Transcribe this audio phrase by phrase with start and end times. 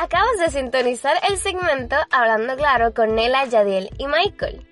[0.00, 4.66] Acabas de sintonizar el segmento Hablando Claro con Nela, Yadiel y Michael.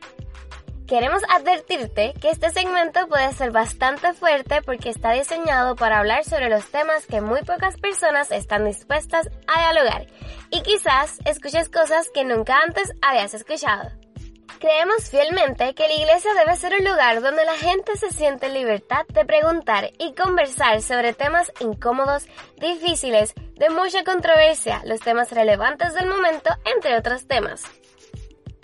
[0.86, 6.48] Queremos advertirte que este segmento puede ser bastante fuerte porque está diseñado para hablar sobre
[6.48, 10.06] los temas que muy pocas personas están dispuestas a dialogar
[10.48, 13.90] y quizás escuches cosas que nunca antes habías escuchado.
[14.60, 18.54] Creemos fielmente que la iglesia debe ser un lugar donde la gente se siente en
[18.54, 22.26] libertad de preguntar y conversar sobre temas incómodos,
[22.56, 27.62] difíciles, de mucha controversia, los temas relevantes del momento, entre otros temas.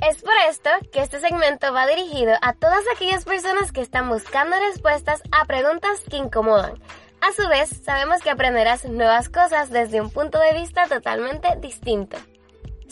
[0.02, 4.56] Es por esto que este segmento va dirigido a todas aquellas personas que están buscando
[4.58, 6.74] respuestas a preguntas que incomodan.
[7.20, 12.16] A su vez, sabemos que aprenderás nuevas cosas desde un punto de vista totalmente distinto.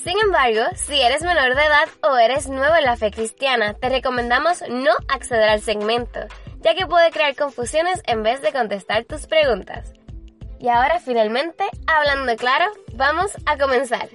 [0.03, 3.89] Sin embargo, si eres menor de edad o eres nuevo en la fe cristiana, te
[3.89, 6.19] recomendamos no acceder al segmento,
[6.61, 9.93] ya que puede crear confusiones en vez de contestar tus preguntas.
[10.59, 12.65] Y ahora finalmente, hablando claro,
[12.97, 14.09] vamos a comenzar.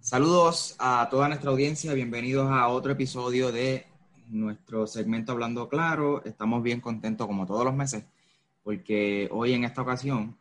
[0.00, 3.86] Saludos a toda nuestra audiencia, bienvenidos a otro episodio de
[4.28, 6.22] nuestro segmento Hablando Claro.
[6.26, 8.04] Estamos bien contentos como todos los meses
[8.66, 10.36] porque hoy en esta ocasión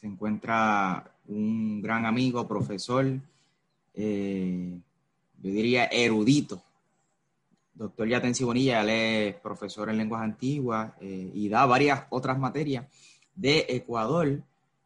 [0.00, 3.04] se encuentra un gran amigo, profesor,
[3.94, 4.78] eh,
[5.42, 6.62] yo diría erudito,
[7.74, 12.86] doctor Yatensi Bonilla, él es profesor en lenguas antiguas eh, y da varias otras materias
[13.34, 14.40] de Ecuador,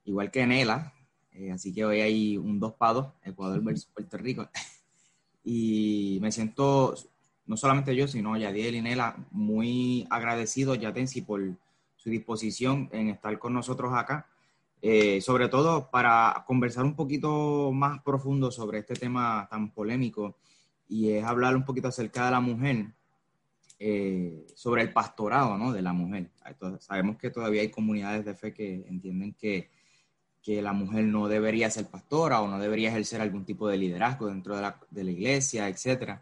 [0.07, 0.95] igual que Nela,
[1.33, 4.49] eh, así que hoy hay un dos pados, Ecuador versus Puerto Rico.
[5.45, 6.95] y me siento,
[7.47, 11.43] no solamente yo, sino Yadiel y Nela, muy agradecido, Yatensi, por
[11.97, 14.27] su disposición en estar con nosotros acá.
[14.85, 20.39] Eh, sobre todo para conversar un poquito más profundo sobre este tema tan polémico
[20.89, 22.87] y es hablar un poquito acerca de la mujer,
[23.79, 25.73] eh, sobre el pastorado ¿no?
[25.73, 26.31] de la mujer.
[26.81, 29.71] sabemos que todavía hay comunidades de fe que entienden que
[30.43, 34.27] que la mujer no debería ser pastora o no debería ejercer algún tipo de liderazgo
[34.27, 36.19] dentro de la, de la iglesia, etc.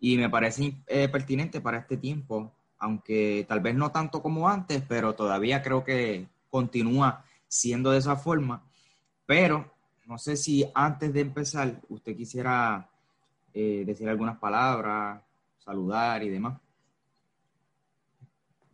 [0.00, 4.82] Y me parece eh, pertinente para este tiempo, aunque tal vez no tanto como antes,
[4.88, 8.64] pero todavía creo que continúa siendo de esa forma.
[9.26, 9.74] Pero
[10.06, 12.88] no sé si antes de empezar usted quisiera
[13.52, 15.22] eh, decir algunas palabras,
[15.58, 16.58] saludar y demás.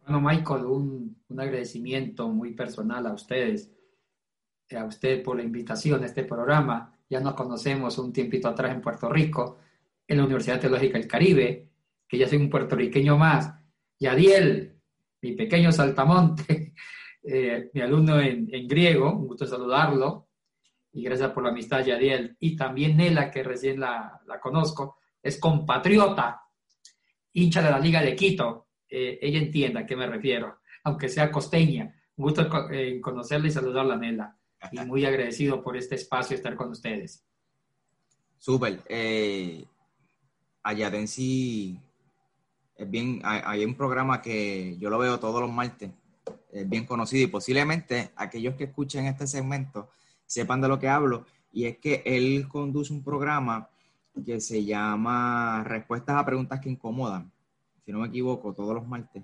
[0.02, 3.70] Bueno, Michael, un, un agradecimiento muy personal a ustedes
[4.74, 6.92] a usted por la invitación a este programa.
[7.08, 9.58] Ya nos conocemos un tiempito atrás en Puerto Rico,
[10.08, 11.68] en la Universidad Teológica del Caribe,
[12.08, 13.52] que ya soy un puertorriqueño más.
[13.98, 14.80] Yadiel,
[15.22, 16.74] mi pequeño saltamonte,
[17.26, 20.28] eh, mi alumno en, griego, un gusto saludarlo.
[20.92, 22.36] Y gracias por la amistad, Yadiel.
[22.40, 26.40] Y también Nela, que recién la, conozco, es compatriota,
[27.32, 28.68] hincha de la Liga de Quito.
[28.88, 31.94] Eh, ella entiende a qué me refiero, aunque sea costeña.
[32.16, 34.36] Un gusto en conocerla y saludarla, Nela
[34.70, 37.24] y muy agradecido por este espacio estar con ustedes.
[38.38, 38.82] Súper.
[38.88, 39.64] Eh,
[41.06, 41.80] sí
[42.76, 45.90] es bien, hay, un programa que yo lo veo todos los martes,
[46.52, 49.90] es bien conocido y posiblemente aquellos que escuchen este segmento
[50.26, 53.68] sepan de lo que hablo y es que él conduce un programa
[54.24, 57.30] que se llama Respuestas a Preguntas que Incomodan,
[57.84, 59.22] si no me equivoco, todos los martes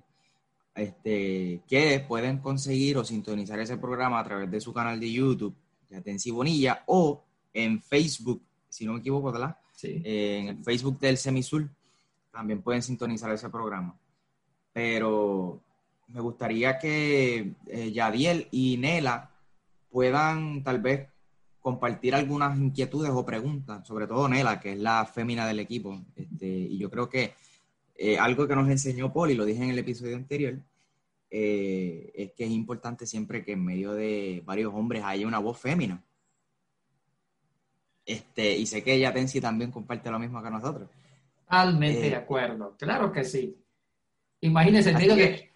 [0.74, 5.54] este, que pueden conseguir o sintonizar ese programa a través de su canal de YouTube,
[5.90, 9.56] Yatensi Bonilla, o en Facebook, si no me equivoco, ¿verdad?
[9.74, 10.00] Sí.
[10.04, 11.70] Eh, en el Facebook del Semisul
[12.30, 13.98] también pueden sintonizar ese programa.
[14.72, 15.60] Pero
[16.08, 19.30] me gustaría que eh, Yadiel y Nela
[19.90, 21.08] puedan tal vez
[21.60, 26.02] compartir algunas inquietudes o preguntas, sobre todo Nela, que es la fémina del equipo.
[26.16, 27.34] Este, y yo creo que
[27.94, 30.58] eh, algo que nos enseñó Paul, y lo dije en el episodio anterior,
[31.30, 35.58] eh, es que es importante siempre que en medio de varios hombres haya una voz
[35.58, 36.02] fémina.
[38.04, 40.90] Este, y sé que ella Tensi también comparte lo mismo que nosotros.
[41.44, 43.56] Totalmente de eh, acuerdo, claro que sí.
[44.40, 45.51] Imagínense, digo que,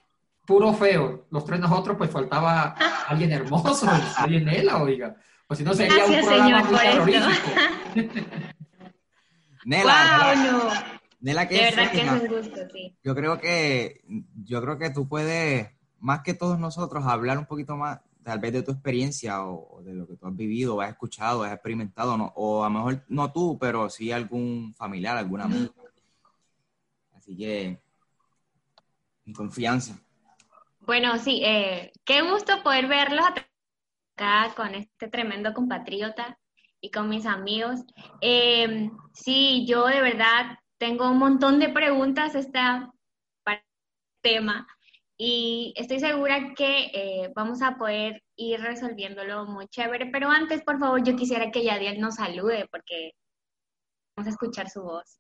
[0.47, 2.71] puro feo, los tres nosotros, pues faltaba
[3.09, 5.17] alguien hermoso, alguien Nela, oiga.
[5.49, 7.51] O si no sería un programa muy terrorífico.
[9.65, 10.97] Nela, no.
[11.21, 12.97] Nela, que de verdad que es un gusto, sí.
[13.03, 14.05] Yo creo que,
[14.45, 18.53] yo creo que tú puedes, más que todos nosotros, hablar un poquito más, tal vez
[18.53, 22.33] de tu experiencia o, de lo que tú has vivido, has escuchado, has experimentado, no,
[22.37, 25.71] o a lo mejor no tú, pero sí algún familiar, alguna amiga.
[27.15, 27.81] Así que,
[29.27, 29.99] en confianza.
[30.87, 36.39] Bueno, sí, eh, qué gusto poder verlos acá con este tremendo compatriota
[36.81, 37.81] y con mis amigos.
[38.21, 42.61] Eh, sí, yo de verdad tengo un montón de preguntas este
[44.23, 44.65] tema
[45.19, 50.07] y estoy segura que eh, vamos a poder ir resolviéndolo muy chévere.
[50.13, 53.11] Pero antes, por favor, yo quisiera que Yadiel nos salude porque
[54.17, 55.19] vamos a escuchar su voz.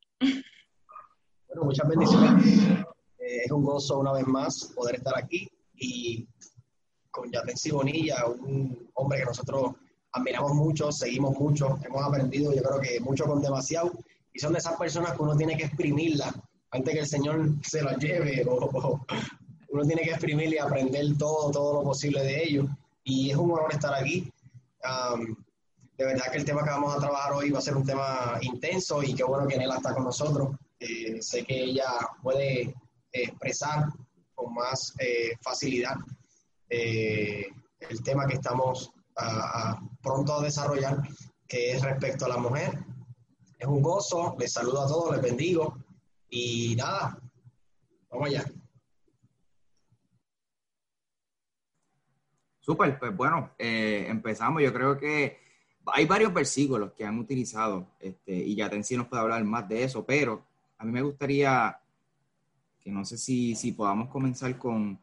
[1.48, 2.86] Bueno, muchas bendiciones.
[3.18, 5.48] Eh, es un gozo una vez más poder estar aquí
[5.78, 6.28] y
[7.10, 9.72] con Yatensi Bonilla, un hombre que nosotros
[10.12, 13.92] admiramos mucho, seguimos mucho, hemos aprendido, yo creo que mucho con demasiado,
[14.32, 16.34] y son de esas personas que uno tiene que exprimirla
[16.70, 19.00] antes que el Señor se las lleve, o,
[19.68, 22.66] uno tiene que exprimir y aprender todo, todo lo posible de ellos,
[23.04, 24.30] y es un honor estar aquí.
[25.96, 28.38] de verdad que el tema que vamos a trabajar hoy va a ser un tema
[28.42, 30.56] intenso y qué bueno que Nela está con nosotros.
[30.78, 31.88] Eh, sé que ella
[32.22, 32.74] puede
[33.12, 33.86] expresar
[34.36, 35.96] con más eh, facilidad
[36.68, 41.02] el tema que estamos a, pronto a desarrollar,
[41.46, 42.78] que es respecto a la mujer.
[43.58, 45.76] Es un gozo, les saludo a todos, les bendigo
[46.28, 47.18] y nada,
[48.10, 48.44] vamos allá.
[52.60, 54.60] Súper, pues bueno, eh, empezamos.
[54.60, 55.38] Yo creo que
[55.86, 59.84] hay varios versículos que han utilizado este, y ya sí nos puede hablar más de
[59.84, 60.44] eso, pero
[60.76, 61.78] a mí me gustaría
[62.90, 64.98] no sé si, si podamos comenzar con,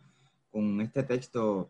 [0.51, 1.69] con este texto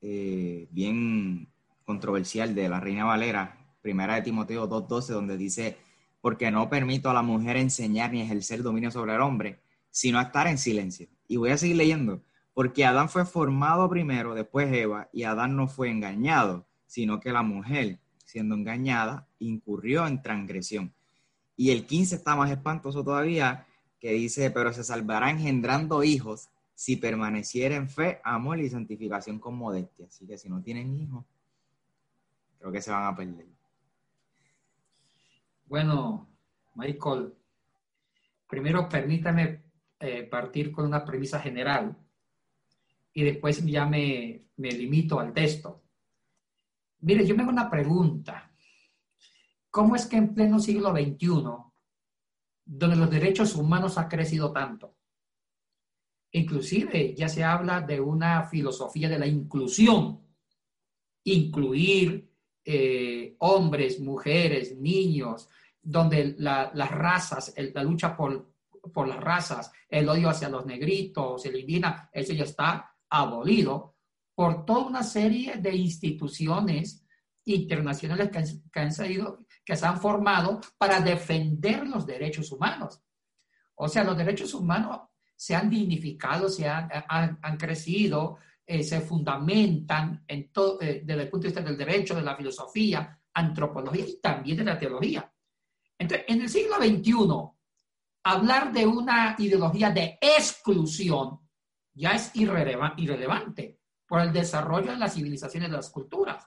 [0.00, 1.48] eh, bien
[1.84, 5.76] controversial de la Reina Valera, primera de Timoteo 2.12, donde dice,
[6.20, 9.60] porque no permito a la mujer enseñar ni ejercer dominio sobre el hombre,
[9.90, 11.08] sino estar en silencio.
[11.28, 12.22] Y voy a seguir leyendo,
[12.52, 17.42] porque Adán fue formado primero, después Eva, y Adán no fue engañado, sino que la
[17.42, 20.92] mujer, siendo engañada, incurrió en transgresión.
[21.56, 23.65] Y el 15 está más espantoso todavía,
[23.98, 29.56] que dice, pero se salvará engendrando hijos si permaneciera en fe, amor y santificación con
[29.56, 30.06] modestia.
[30.06, 31.24] Así que si no tienen hijos,
[32.58, 33.46] creo que se van a perder.
[35.66, 36.28] Bueno,
[36.74, 37.34] Michael,
[38.46, 39.62] primero permítame
[39.98, 41.96] eh, partir con una premisa general
[43.14, 45.82] y después ya me, me limito al texto.
[47.00, 48.52] Mire, yo me hago una pregunta.
[49.70, 51.65] ¿Cómo es que en pleno siglo XXI,
[52.66, 54.96] donde los derechos humanos han crecido tanto,
[56.32, 60.20] inclusive ya se habla de una filosofía de la inclusión,
[61.24, 62.28] incluir
[62.64, 65.48] eh, hombres, mujeres, niños,
[65.80, 68.52] donde las razas, la lucha por,
[68.92, 73.94] por las razas, el odio hacia los negritos, el indígena, eso ya está abolido
[74.34, 77.05] por toda una serie de instituciones
[77.46, 78.96] internacionales que, han,
[79.64, 83.02] que se han formado para defender los derechos humanos.
[83.74, 85.00] O sea, los derechos humanos
[85.34, 88.38] se han dignificado, se han, han crecido,
[88.68, 92.34] eh, se fundamentan en todo, eh, desde el punto de vista del derecho, de la
[92.34, 95.32] filosofía, antropología y también de la teología.
[95.96, 97.12] Entonces, en el siglo XXI,
[98.24, 101.38] hablar de una ideología de exclusión
[101.94, 106.44] ya es irrelevante por el desarrollo de las civilizaciones de las culturas.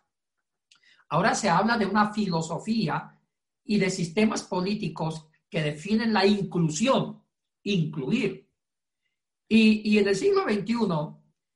[1.10, 3.18] Ahora se habla de una filosofía
[3.64, 7.24] y de sistemas políticos que definen la inclusión,
[7.64, 8.48] incluir.
[9.48, 10.76] Y, y en el siglo XXI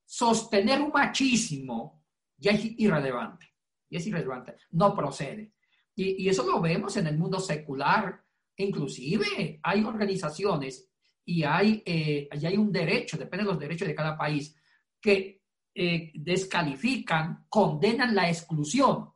[0.06, 2.04] sostener un machismo
[2.38, 3.54] ya es irrelevante.
[3.90, 5.54] Y es irrelevante, no procede.
[5.96, 8.24] Y, eso lo vemos en el mundo secular.
[8.58, 10.90] Inclusive hay organizaciones
[11.26, 14.56] y hay, eh, hay un derecho, depende de los derechos de cada país,
[15.00, 15.44] que
[15.74, 19.13] eh, descalifican, condenan la exclusión.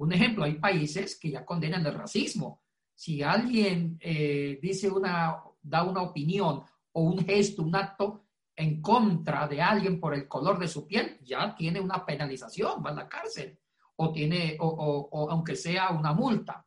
[0.00, 2.62] Un ejemplo, hay países que ya condenan el racismo.
[2.94, 8.24] Si alguien eh, dice una, da una opinión o un gesto, un acto
[8.56, 12.90] en contra de alguien por el color de su piel, ya tiene una penalización, va
[12.90, 13.58] a la cárcel,
[13.96, 16.66] o tiene, o, aunque sea una multa.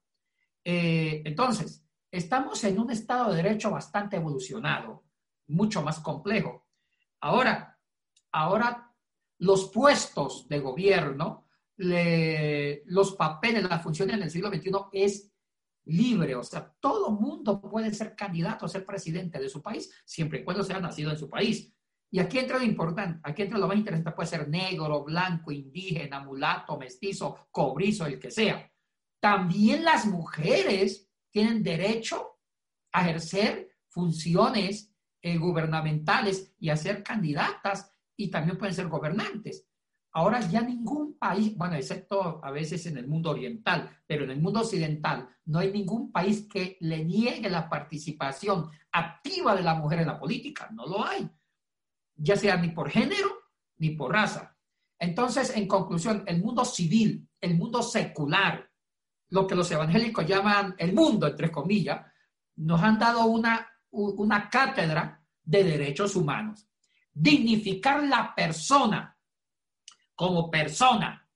[0.63, 5.05] Eh, entonces, estamos en un estado de derecho bastante evolucionado,
[5.47, 6.67] mucho más complejo.
[7.21, 7.79] Ahora,
[8.31, 8.93] ahora
[9.39, 11.42] los puestos de gobierno,
[11.77, 15.31] los papeles, las funciones en el siglo XXI es
[15.85, 20.39] libre, o sea, todo mundo puede ser candidato a ser presidente de su país, siempre
[20.39, 21.73] y cuando sea nacido en su país.
[22.09, 26.19] Y aquí entra lo importante, aquí entra lo más interesante, puede ser negro, blanco, indígena,
[26.19, 28.71] mulato, mestizo, cobrizo, el que sea.
[29.19, 32.37] También las mujeres tienen derecho
[32.91, 39.65] a ejercer funciones eh, gubernamentales y a ser candidatas y también pueden ser gobernantes.
[40.13, 44.41] Ahora ya ningún país, bueno, excepto a veces en el mundo oriental, pero en el
[44.41, 49.99] mundo occidental no hay ningún país que le niegue la participación activa de la mujer
[49.99, 51.29] en la política, no lo hay
[52.15, 53.29] ya sea ni por género
[53.77, 54.55] ni por raza.
[54.99, 58.69] Entonces, en conclusión, el mundo civil, el mundo secular,
[59.29, 62.05] lo que los evangélicos llaman el mundo, entre comillas,
[62.55, 66.67] nos han dado una, una cátedra de derechos humanos.
[67.15, 69.12] dignificar la persona
[70.15, 71.27] como persona.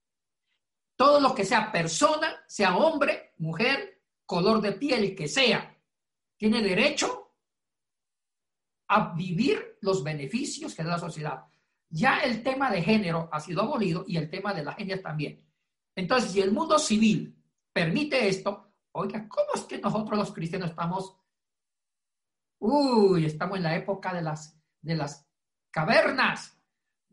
[0.96, 5.76] Todo lo que sea persona, sea hombre, mujer, color de piel que sea,
[6.38, 7.36] tiene derecho
[8.90, 11.46] a vivir los beneficios que da la sociedad.
[11.90, 15.46] Ya el tema de género ha sido abolido y el tema de las etnias también.
[15.96, 17.42] Entonces, si el mundo civil
[17.74, 21.18] permite esto, oiga, ¿cómo es que nosotros los cristianos estamos,
[22.60, 25.28] uy, estamos en la época de las, de las
[25.72, 26.57] cavernas,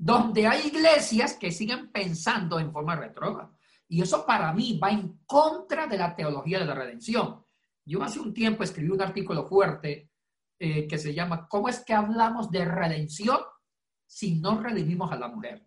[0.04, 3.50] donde hay iglesias que siguen pensando en forma retrógrada?
[3.88, 7.42] Y eso para mí va en contra de la teología de la redención.
[7.86, 10.10] Yo hace un tiempo escribí un artículo fuerte
[10.58, 13.38] eh, que se llama ¿Cómo es que hablamos de redención
[14.06, 15.66] si no redimimos a la mujer?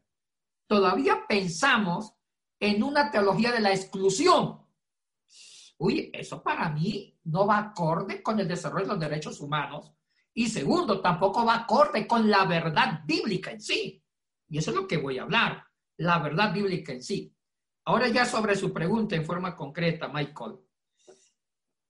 [0.67, 2.13] Todavía pensamos
[2.59, 4.61] en una teología de la exclusión.
[5.79, 9.91] Uy, eso para mí no va acorde con el desarrollo de los derechos humanos.
[10.31, 14.03] Y segundo, tampoco va acorde con la verdad bíblica en sí.
[14.49, 15.65] Y eso es lo que voy a hablar,
[15.97, 17.33] la verdad bíblica en sí.
[17.85, 20.57] Ahora ya sobre su pregunta en forma concreta, Michael.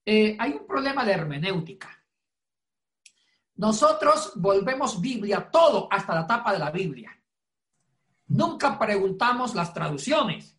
[0.06, 1.90] Eh, hay un problema de hermenéutica.
[3.56, 7.12] Nosotros volvemos Biblia todo hasta la tapa de la Biblia.
[8.28, 10.56] Nunca preguntamos las traducciones.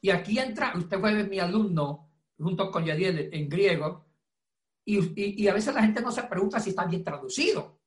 [0.00, 4.08] Y aquí entra, usted fue mi alumno junto con Yadiel en griego,
[4.84, 7.77] y, a veces la gente no se pregunta si está bien traducido,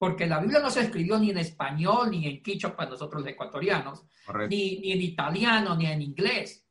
[0.00, 3.30] porque la Biblia no se escribió ni en español, ni en quichua para nosotros los
[3.30, 4.06] ecuatorianos,
[4.48, 6.66] ni, ni en italiano, ni en inglés.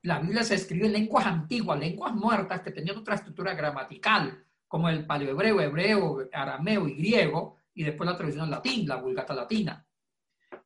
[0.00, 4.88] La Biblia se escribió en lenguas antiguas, lenguas muertas que tenían otra estructura gramatical, como
[4.88, 9.86] el paleohebreo, hebreo, arameo y griego, y después la traducción latín, la vulgata latina.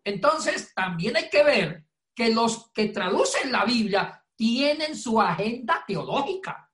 [0.05, 6.71] Entonces, también hay que ver que los que traducen la Biblia tienen su agenda teológica.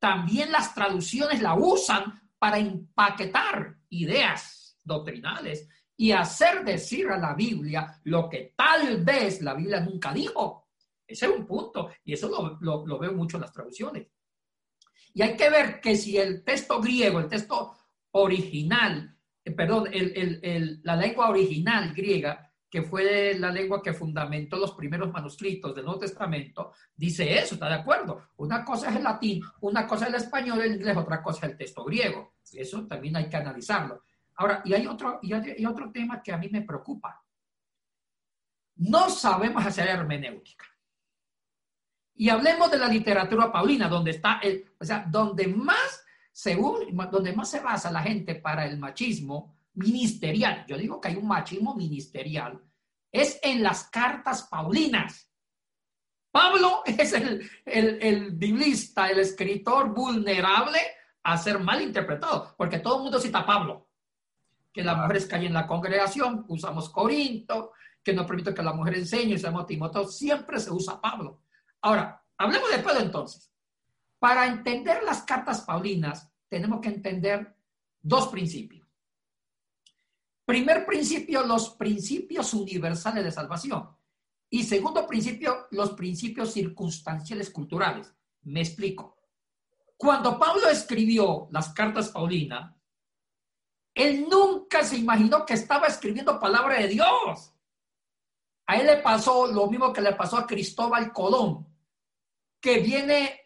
[0.00, 8.00] También las traducciones la usan para empaquetar ideas doctrinales y hacer decir a la Biblia
[8.04, 10.68] lo que tal vez la Biblia nunca dijo.
[11.06, 14.08] Ese es un punto, y eso lo, veo mucho en las traducciones.
[15.14, 17.74] Y hay que ver que si el texto griego, el texto
[18.10, 19.88] original, eh, perdón,
[20.82, 26.00] la lengua original griega, que fue la lengua que fundamentó los primeros manuscritos del Nuevo
[26.00, 28.30] Testamento, dice eso, ¿está de acuerdo?
[28.36, 31.52] Una cosa es el latín, una cosa es el español, el inglés, otra cosa es
[31.52, 32.35] el texto griego.
[32.52, 34.02] Eso también hay que analizarlo.
[34.36, 37.22] Ahora, y hay otro, y hay otro tema que a mí me preocupa.
[38.76, 40.66] No sabemos hacer hermenéutica.
[42.14, 47.32] Y hablemos de la literatura paulina, donde está el, o sea, donde más, según, donde
[47.32, 51.74] más se basa la gente para el machismo ministerial, yo digo que hay un machismo
[51.74, 52.62] ministerial,
[53.12, 55.30] es en las cartas paulinas.
[56.30, 60.80] Pablo es el, el, el biblista, el escritor vulnerable
[61.26, 63.88] a ser mal interpretado, porque todo el mundo cita a Pablo,
[64.72, 69.34] que las mujeres en la congregación, usamos Corinto, que no permite que la mujer enseñe,
[69.34, 71.42] usamos Timoteo, siempre se usa Pablo.
[71.80, 73.50] Ahora, hablemos de Pedro entonces.
[74.20, 77.56] Para entender las cartas paulinas, tenemos que entender
[78.00, 78.86] dos principios.
[80.44, 83.88] Primer principio, los principios universales de salvación.
[84.48, 88.14] Y segundo principio, los principios circunstanciales culturales.
[88.42, 89.15] Me explico.
[89.96, 92.74] Cuando Pablo escribió las cartas paulinas,
[93.94, 97.54] él nunca se imaginó que estaba escribiendo palabra de Dios.
[98.66, 101.66] A él le pasó lo mismo que le pasó a Cristóbal Colón,
[102.60, 103.40] que viene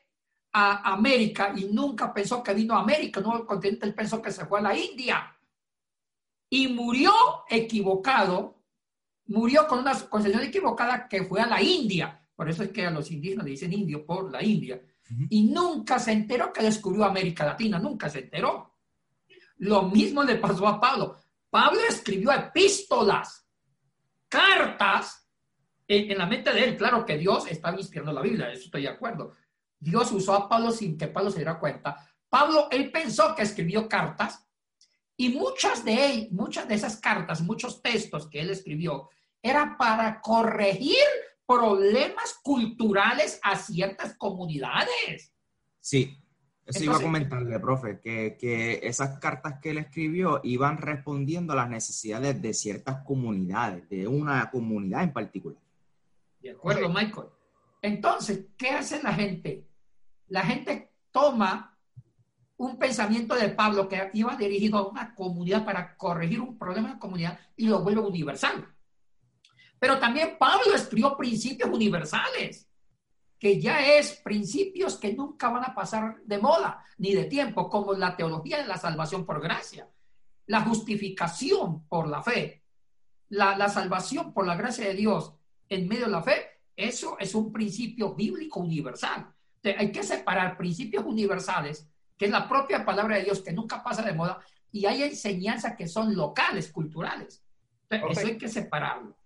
[0.52, 4.32] a América y nunca pensó que vino a América, no al continente, él pensó que
[4.32, 5.36] se fue a la India.
[6.50, 7.12] Y murió
[7.48, 8.64] equivocado,
[9.26, 12.26] murió con una concepción equivocada que fue a la India.
[12.34, 14.82] Por eso es que a los indígenas le dicen indio por la India.
[15.28, 18.76] Y nunca se enteró que descubrió América Latina, nunca se enteró.
[19.58, 21.16] Lo mismo le pasó a Pablo.
[21.50, 23.46] Pablo escribió epístolas
[24.28, 25.28] cartas
[25.88, 26.76] en, la mente de él.
[26.76, 29.32] Claro que Dios estaba inspirando la Biblia, eso estoy de acuerdo.
[29.78, 31.96] Dios usó a Pablo sin que Pablo se diera cuenta.
[32.28, 34.46] Pablo, él pensó que escribió cartas
[35.16, 39.10] y muchas de él, muchas de esas cartas, muchos textos que él escribió,
[39.42, 40.96] era para corregir
[41.50, 45.34] problemas culturales a ciertas comunidades.
[45.80, 46.16] Sí,
[46.64, 51.56] eso iba a comentarle, profe, que, que, esas cartas que él escribió iban respondiendo a
[51.56, 55.58] las necesidades de ciertas comunidades, de una comunidad en particular.
[56.40, 57.26] De acuerdo, Michael.
[57.82, 59.66] Entonces, ¿qué hace la gente?
[60.28, 61.76] La gente toma
[62.58, 66.94] un pensamiento de Pablo que iba dirigido a una comunidad para corregir un problema de
[66.94, 68.68] la comunidad y lo vuelve universal.
[69.80, 72.68] Pero también Pablo escribió principios universales
[73.40, 77.94] que ya es principios que nunca van a pasar de moda ni de tiempo, como
[77.94, 79.88] la teología de la salvación por gracia.
[80.46, 82.64] la justificación por la fe,
[83.28, 85.32] la, la salvación por la gracia de Dios
[85.68, 89.32] en medio de la fe, eso es un principio bíblico universal.
[89.62, 94.02] hay que separar principios universales, que es la propia palabra de Dios que nunca pasa
[94.02, 94.40] de moda,
[94.72, 97.42] y hay enseñanzas que son locales, culturales.
[97.88, 99.16] Eso hay que separarlo.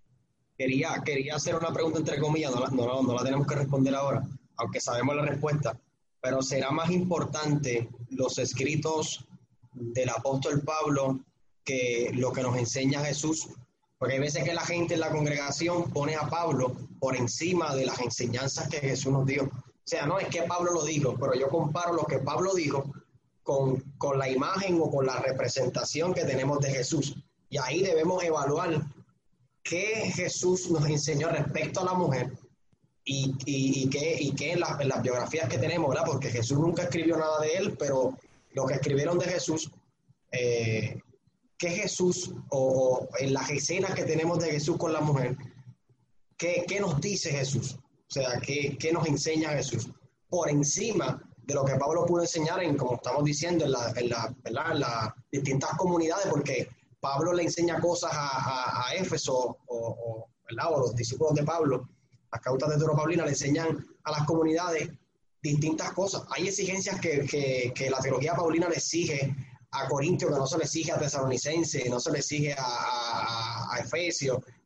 [0.57, 3.95] Quería, quería hacer una pregunta entre comillas, no la, no, no la tenemos que responder
[3.95, 4.23] ahora,
[4.57, 5.79] aunque sabemos la respuesta,
[6.21, 9.27] pero será más importante los escritos
[9.73, 11.21] del apóstol Pablo
[11.65, 13.49] que lo que nos enseña Jesús,
[13.99, 17.87] porque hay veces que la gente en la congregación pone a Pablo por encima de
[17.87, 19.45] las enseñanzas que Jesús nos dio.
[19.45, 22.93] O sea, no es que Pablo lo dijo, pero yo comparo lo que Pablo dijo
[23.43, 27.17] con, con la imagen o con la representación que tenemos de Jesús.
[27.49, 28.83] Y ahí debemos evaluar
[29.65, 32.31] qué Jesús nos enseñó respecto a la mujer
[33.05, 36.05] y, y, qué, y qué en, las biografías que tenemos, ¿verdad?
[36.07, 38.17] Porque Jesús nunca escribió nada de él, pero
[38.53, 39.71] lo que escribieron de Jesús,
[40.31, 41.01] eh,
[41.57, 45.37] qué Jesús o, en las escenas que tenemos de Jesús con la mujer,
[46.37, 49.89] qué, qué nos dice Jesús, o sea, qué, qué nos enseña Jesús,
[50.29, 53.93] por encima de lo que Pablo pudo enseñar en, como estamos diciendo, en, la,
[54.45, 56.69] en las distintas comunidades, porque
[57.05, 61.87] Pablo le enseña cosas a, Éfeso o, los discípulos de Pablo,
[62.33, 64.89] las cautas de Toro Paulina le enseñan a las comunidades
[65.43, 66.23] distintas cosas.
[66.31, 69.37] Hay exigencias que, la teología paulina le exige
[69.73, 73.85] a Corintio, que no se le exige a Tesalonicense, no se le exige a, a.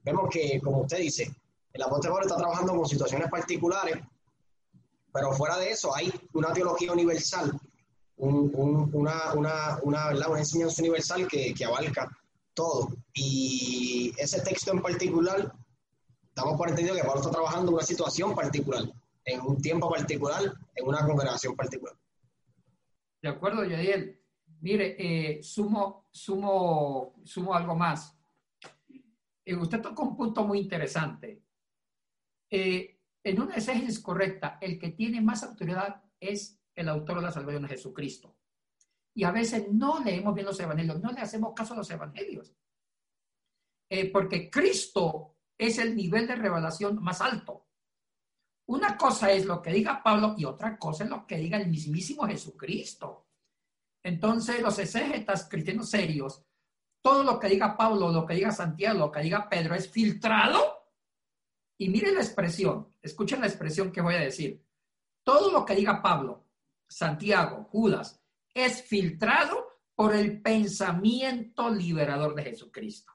[0.05, 1.35] Vemos que, como usted dice,
[1.73, 3.97] el apóstol Pablo está trabajando con situaciones particulares,
[5.13, 7.51] pero fuera de eso hay una teología universal,
[8.17, 9.81] una,
[10.39, 12.09] enseñanza universal que, que abarca
[12.59, 12.89] todo.
[13.15, 15.55] Y ese texto en particular,
[16.27, 18.83] estamos por entendido que Pablo está trabajando una situación particular,
[19.25, 20.43] en un tiempo particular,
[20.75, 21.97] en una congregación particular.
[23.23, 24.21] De acuerdo, Yadiel.
[24.61, 28.19] Mire, eh, sumo, sumo, sumo algo más.
[29.45, 31.45] Eh, usted tocó un punto muy interesante.
[32.51, 37.31] Eh, en una exégesis correcta, el que tiene más autoridad es el autor de la
[37.31, 38.38] salvación Jesucristo.
[39.15, 42.55] Y a veces no leemos bien los evangelios, no le hacemos caso a los evangelios.
[43.91, 47.67] Eh, porque Cristo es el nivel de revelación más alto.
[48.67, 51.69] Una cosa es lo que diga Pablo y otra cosa es lo que diga el
[51.69, 53.27] mismísimo Jesucristo.
[54.03, 56.45] Entonces, los exégetas cristianos serios,
[57.03, 60.61] todo lo que diga Pablo, lo que diga Santiago, lo que diga Pedro es filtrado.
[61.79, 64.63] Y miren la expresión, escuchen la expresión que voy a decir.
[65.25, 66.45] Todo lo que diga Pablo,
[66.87, 68.18] Santiago, Judas,
[68.59, 73.13] es filtrado por el pensamiento liberador de Jesucristo.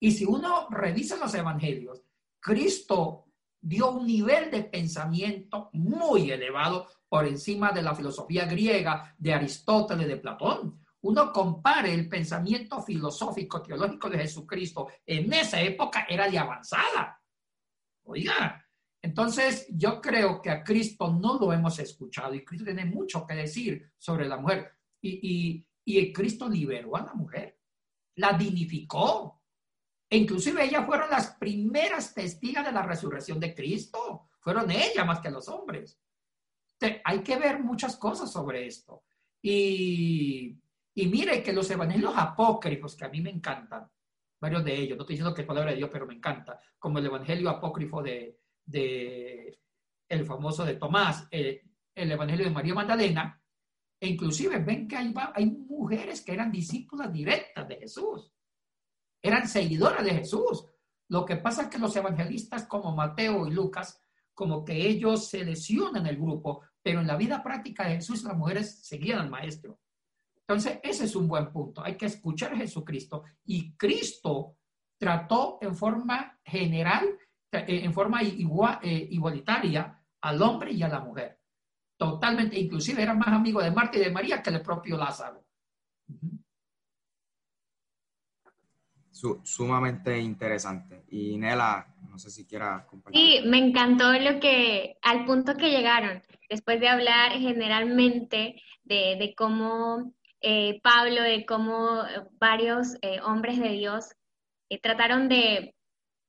[0.00, 2.02] Y si uno revisa los evangelios,
[2.40, 3.26] Cristo
[3.60, 10.08] dio un nivel de pensamiento muy elevado por encima de la filosofía griega, de Aristóteles,
[10.08, 10.80] de Platón.
[11.02, 17.22] Uno compare el pensamiento filosófico, teológico de Jesucristo en esa época era de avanzada.
[18.04, 18.61] Oiga,
[19.02, 23.34] entonces, yo creo que a Cristo no lo hemos escuchado y Cristo tiene mucho que
[23.34, 24.76] decir sobre la mujer.
[25.00, 27.58] Y, y, Cristo liberó a la mujer,
[28.14, 29.42] la dignificó.
[30.08, 34.28] E inclusive ellas fueron las primeras testigos de la resurrección de Cristo.
[34.38, 35.98] Fueron ellas más que los hombres.
[37.04, 39.02] hay que ver muchas cosas sobre esto.
[39.42, 40.56] Y,
[40.94, 43.90] y mire que los evangelios apócrifos, que a mí me encantan,
[44.40, 46.98] varios de ellos, no estoy diciendo que es palabra de Dios, pero me encanta, como
[46.98, 49.58] el evangelio apócrifo de, de
[50.08, 51.62] el famoso de Tomás, eh,
[51.94, 53.42] el Evangelio de María Magdalena,
[53.98, 58.32] e inclusive ven que hay, mujeres que eran discípulas directas de Jesús,
[59.22, 60.66] eran seguidoras de Jesús.
[61.08, 64.02] Lo que pasa es que los evangelistas como Mateo y Lucas,
[64.34, 68.84] como que ellos seleccionan el grupo, pero en la vida práctica de Jesús las mujeres
[68.84, 69.78] seguían al maestro.
[70.36, 71.82] Entonces, ese es un buen punto.
[71.82, 74.56] Hay que escuchar a Jesucristo y Cristo
[74.98, 77.18] trató en forma general
[77.52, 81.38] en forma igual, eh, igualitaria al hombre y a la mujer.
[81.96, 85.44] Totalmente, inclusive era más amigo de Marta y de María que el propio Lázaro.
[89.44, 91.04] sumamente interesante.
[91.10, 93.20] Y Nela, no sé si quiera compartir.
[93.20, 100.12] Sí, me encantó lo que, al punto que llegaron, después de hablar generalmente de, cómo
[100.40, 102.02] eh, Pablo, de cómo
[102.40, 104.06] varios hombres de Dios
[104.80, 105.76] trataron de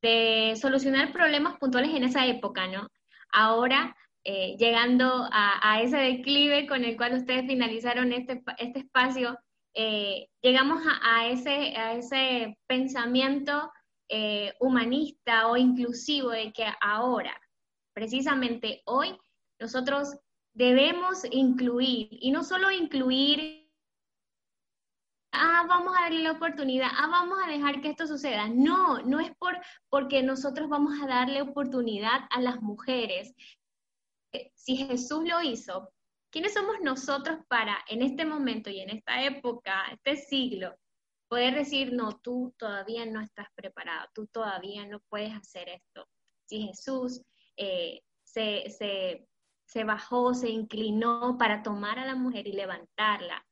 [0.04, 2.88] de solucionar problemas puntuales en esa época, ¿no?
[3.32, 9.38] Ahora, eh, llegando a, ese declive con el cual ustedes finalizaron este, este espacio,
[9.74, 13.72] eh, llegamos a, ese, a ese pensamiento
[14.10, 17.36] eh, humanista o inclusivo de que ahora,
[17.94, 19.18] precisamente hoy,
[19.60, 20.16] nosotros
[20.54, 23.63] debemos incluir, y no solo incluir
[25.34, 28.48] ah, vamos a darle la oportunidad, ah, vamos a dejar que esto suceda.
[28.48, 33.34] No, no es por, porque nosotros vamos a darle oportunidad a las mujeres.
[34.32, 35.92] Eh, si Jesús lo hizo,
[36.32, 40.76] ¿quiénes somos nosotros para en este momento y en esta época, este siglo,
[41.28, 46.08] poder decir, no, tú todavía no estás preparado, tú todavía no puedes hacer esto?
[46.46, 47.22] Si Jesús
[47.58, 49.28] eh, se, se,
[49.66, 53.44] se bajó, se inclinó para tomar a la mujer y levantarla,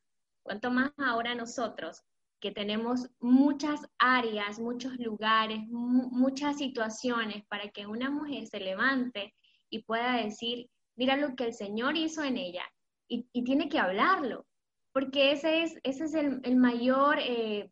[0.44, 2.04] cuanto más ahora nosotros
[2.42, 9.36] que tenemos muchas áreas, muchos lugares, muchas situaciones para que una mujer se levante
[9.70, 12.64] y pueda decir, mira lo que el Señor hizo en ella.
[13.08, 14.48] Y, tiene que hablarlo,
[14.94, 17.70] porque ese es, ese es el, mayor, eh,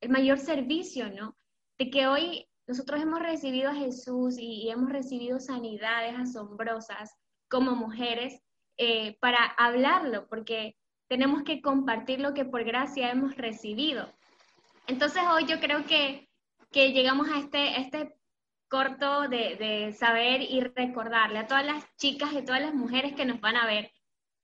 [0.00, 1.36] el mayor servicio, ¿no?
[1.78, 7.14] De que hoy nosotros hemos recibido a Jesús y, hemos recibido sanidades asombrosas
[7.48, 8.40] como mujeres
[8.78, 10.76] eh, para hablarlo, porque
[11.10, 14.08] tenemos que compartir lo que por gracia hemos recibido.
[14.86, 16.30] Entonces hoy yo creo que,
[16.70, 18.14] que llegamos a este, este
[18.68, 23.24] corto de, de, saber y recordarle a todas las chicas y todas las mujeres que
[23.24, 23.90] nos van a ver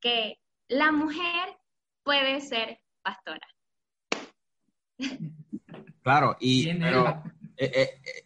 [0.00, 1.56] que la mujer
[2.02, 3.46] puede ser pastora.
[6.02, 7.22] Claro, y pero,
[7.56, 8.24] eh, eh, eh,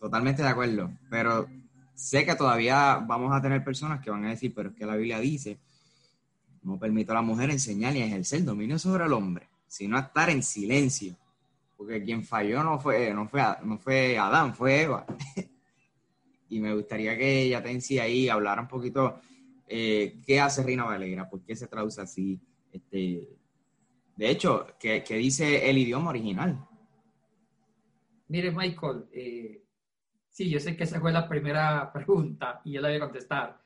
[0.00, 1.48] totalmente de acuerdo, pero
[1.94, 4.96] sé que todavía vamos a tener personas que van a decir, pero es que la
[4.96, 5.58] Biblia dice
[6.64, 10.42] no permito a la mujer enseñar ni ejercer dominio sobre el hombre, sino estar en
[10.42, 11.14] silencio.
[11.76, 15.06] Porque quien falló no fue, no fue, no fue Adán, fue Eva.
[16.48, 19.20] y me gustaría que Yatensi ahí hablara un poquito
[19.68, 22.40] eh, qué hace Reina Valera, por qué se traduce así.
[22.72, 23.28] Este,
[24.16, 26.66] de hecho, ¿qué, dice el idioma original?
[28.28, 29.62] Mire, Michael, eh,
[30.30, 33.63] sí, yo sé que esa fue la primera pregunta y yo la voy a contestar.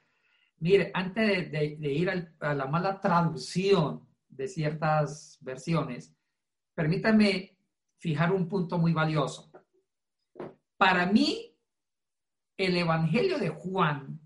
[0.61, 6.15] Mire, antes de, ir a la mala traducción de ciertas versiones,
[6.75, 7.57] permítame
[7.99, 9.51] fijar un punto muy valioso.
[10.77, 11.57] Para mí,
[12.57, 14.21] el Evangelio de Juan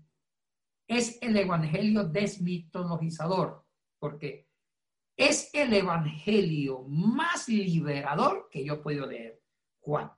[0.87, 3.65] es el Evangelio desmitologizador,
[3.99, 4.47] porque
[5.15, 9.39] es el Evangelio más liberador que yo podido leer,
[9.81, 10.11] Juan.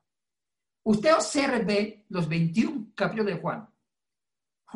[0.84, 3.68] Usted observe los 21 capítulos de Juan.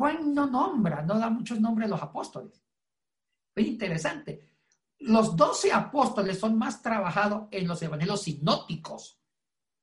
[0.00, 2.64] Juan no nombra, no da muchos nombres a los apóstoles.
[3.54, 4.48] Es interesante.
[5.00, 9.20] Los doce apóstoles son más trabajados en los evangelios sinópticos,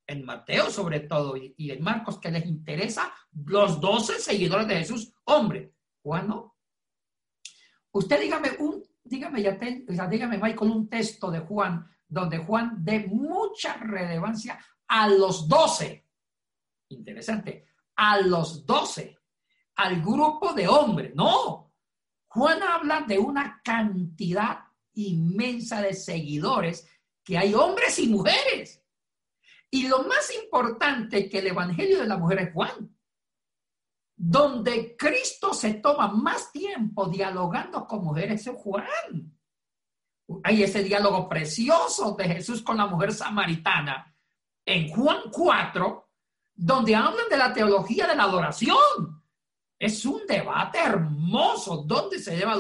[0.08, 3.14] en Mateo sobre todo y, en Marcos, que les interesa
[3.46, 5.76] los doce seguidores de Jesús, hombre.
[6.02, 6.56] Juan no.
[7.92, 13.78] Usted dígame un, dígame, ya dígame, Michael, un texto de Juan donde Juan dé mucha
[13.78, 16.08] relevancia a los doce.
[16.90, 17.68] Interesante.
[17.98, 19.17] A los doce
[19.78, 21.16] al grupo de hombres.
[21.16, 21.72] No,
[22.28, 24.60] Juan habla de una cantidad
[24.94, 26.90] inmensa de seguidores
[27.24, 28.84] que hay hombres y mujeres.
[29.70, 32.96] Y lo más importante que el Evangelio de la Mujer es Juan,
[34.16, 39.38] donde Cristo se toma más tiempo dialogando con mujeres es Juan.
[40.44, 44.16] Hay ese diálogo precioso de Jesús con la mujer samaritana
[44.66, 46.10] en Juan 4,
[46.56, 49.18] donde hablan de la teología de la adoración
[49.80, 51.84] es un debate hermoso.
[51.86, 52.52] ¿Dónde se debe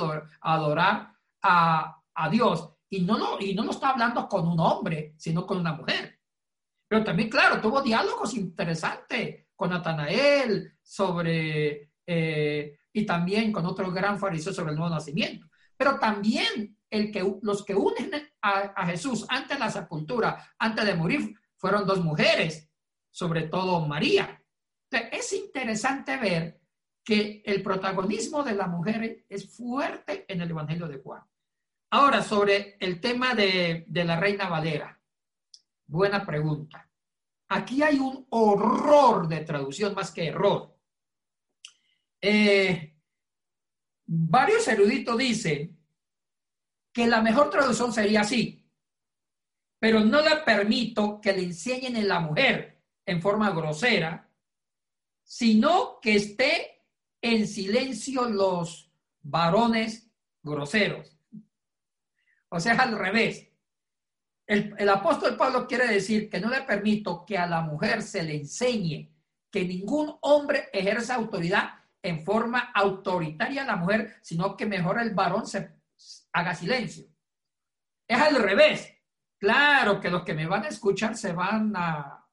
[0.41, 2.01] adorar a,
[2.31, 2.69] Dios?
[2.89, 6.19] Y no, lo, y no lo está hablando con un hombre, sino con una mujer.
[6.87, 14.17] Pero también, claro, tuvo diálogos interesantes con Natanael sobre, eh, y también con otro gran
[14.17, 15.47] fariseo sobre el nuevo nacimiento.
[15.75, 20.85] Pero también el que, los que unen a, a Jesús antes de la sepultura, antes
[20.85, 22.69] de morir, fueron dos mujeres,
[23.11, 24.41] sobre todo María.
[24.89, 26.56] Es interesante ver
[27.07, 31.23] que el protagonismo de la mujer es fuerte en el Evangelio de Juan.
[31.91, 35.01] Ahora, sobre el tema de, la reina Valera.
[35.85, 36.91] Buena pregunta.
[37.47, 40.77] Aquí hay un horror de traducción más que error.
[42.19, 42.99] Eh,
[44.05, 45.79] varios eruditos dicen
[46.91, 48.69] que la mejor traducción sería así,
[49.79, 54.29] pero no le permito que le enseñen a la mujer en forma grosera,
[55.23, 56.76] sino que esté
[57.21, 60.09] en silencio los varones
[60.41, 61.17] groseros.
[62.49, 63.47] O sea, al revés.
[64.45, 68.37] El, apóstol Pablo quiere decir que no le permito que a la mujer se le
[68.37, 69.11] enseñe
[69.51, 75.13] que ningún hombre ejerza autoridad en forma autoritaria a la mujer, sino que mejor el
[75.13, 75.75] varón se
[76.31, 77.07] haga silencio.
[78.07, 78.93] Es al revés.
[79.37, 82.25] Claro que los que me van a escuchar se van a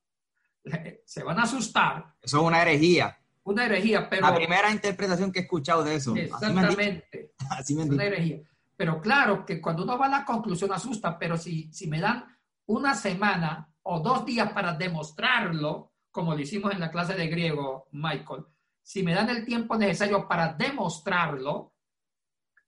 [1.05, 2.15] se van a asustar.
[2.23, 4.23] Eso es una herejía una herejía, pero...
[4.23, 6.15] La primera interpretación que he escuchado de eso.
[6.17, 7.33] Exactamente.
[7.51, 8.41] Así me una herejía.
[8.77, 12.25] Pero claro que cuando uno va a la conclusión asusta, pero si, si me dan
[12.67, 17.89] una semana o dos días para demostrarlo, como lo hicimos en la clase de griego,
[17.93, 18.45] Michael,
[18.83, 21.75] si me dan el tiempo necesario para demostrarlo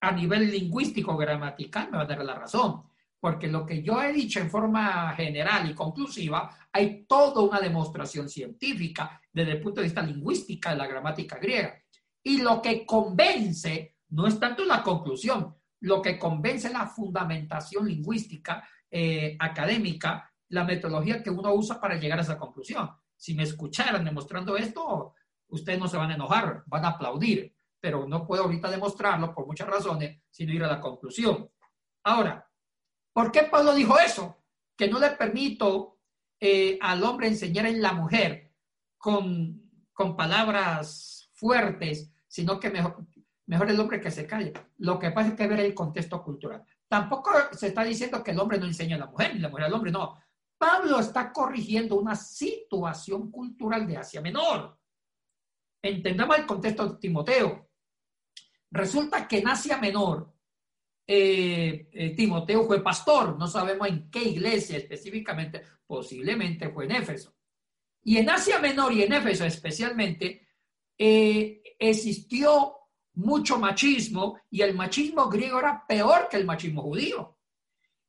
[0.01, 2.85] a nivel lingüístico gramatical, me va a dar la razón.
[3.19, 8.29] Porque lo que yo he dicho en forma general y conclusiva, hay toda una demostración
[8.29, 11.75] científica desde el punto de vista lingüística de la gramática griega.
[12.23, 18.67] Y lo que convence no es tanto la conclusión, lo que convence la fundamentación lingüística
[18.91, 22.91] eh, académica, la metodología que uno usa para llegar a esa conclusión.
[23.17, 25.15] Si me escucharan demostrando esto,
[25.49, 29.47] ustedes no se van a enojar, van a aplaudir, pero no puedo ahorita demostrarlo por
[29.47, 31.51] muchas razones, sino ir a la conclusión.
[32.05, 32.46] Ahora,
[33.17, 34.43] ¿por qué Pablo dijo eso?
[34.77, 36.01] Que no le permito
[36.39, 38.53] eh, al hombre enseñar en la mujer
[38.99, 43.07] con, con palabras fuertes, sino que mejor,
[43.47, 44.53] mejor el hombre que se calle.
[44.77, 46.63] Lo que pasa es que ver el contexto cultural.
[46.89, 49.65] Tampoco se está diciendo que el hombre no enseña a la mujer, ni la mujer
[49.65, 50.21] al hombre, no.
[50.59, 54.79] Pablo está corrigiendo una situación cultural de Asia Menor.
[55.81, 57.71] Entendamos el contexto de Timoteo.
[58.71, 60.36] Resulta que en Asia Menor,
[61.07, 67.35] eh, eh, Timoteo fue pastor, no sabemos en qué iglesia específicamente, posiblemente fue en Éfeso.
[68.03, 70.49] Y en Asia Menor y en Éfeso especialmente,
[70.99, 72.75] eh, existió
[73.15, 77.39] mucho machismo y el machismo griego era peor que el machismo judío.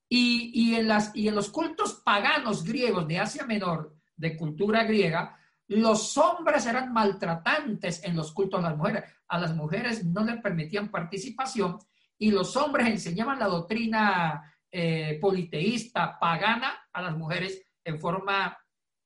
[0.10, 5.38] Y, en las, y en los cultos paganos griegos de Asia Menor, de cultura griega,
[5.68, 9.04] los hombres eran maltratantes en los cultos a las mujeres.
[9.28, 11.78] A las mujeres no les permitían participación
[12.20, 18.58] y los hombres enseñaban la doctrina eh, politeísta, pagana, a las mujeres en forma,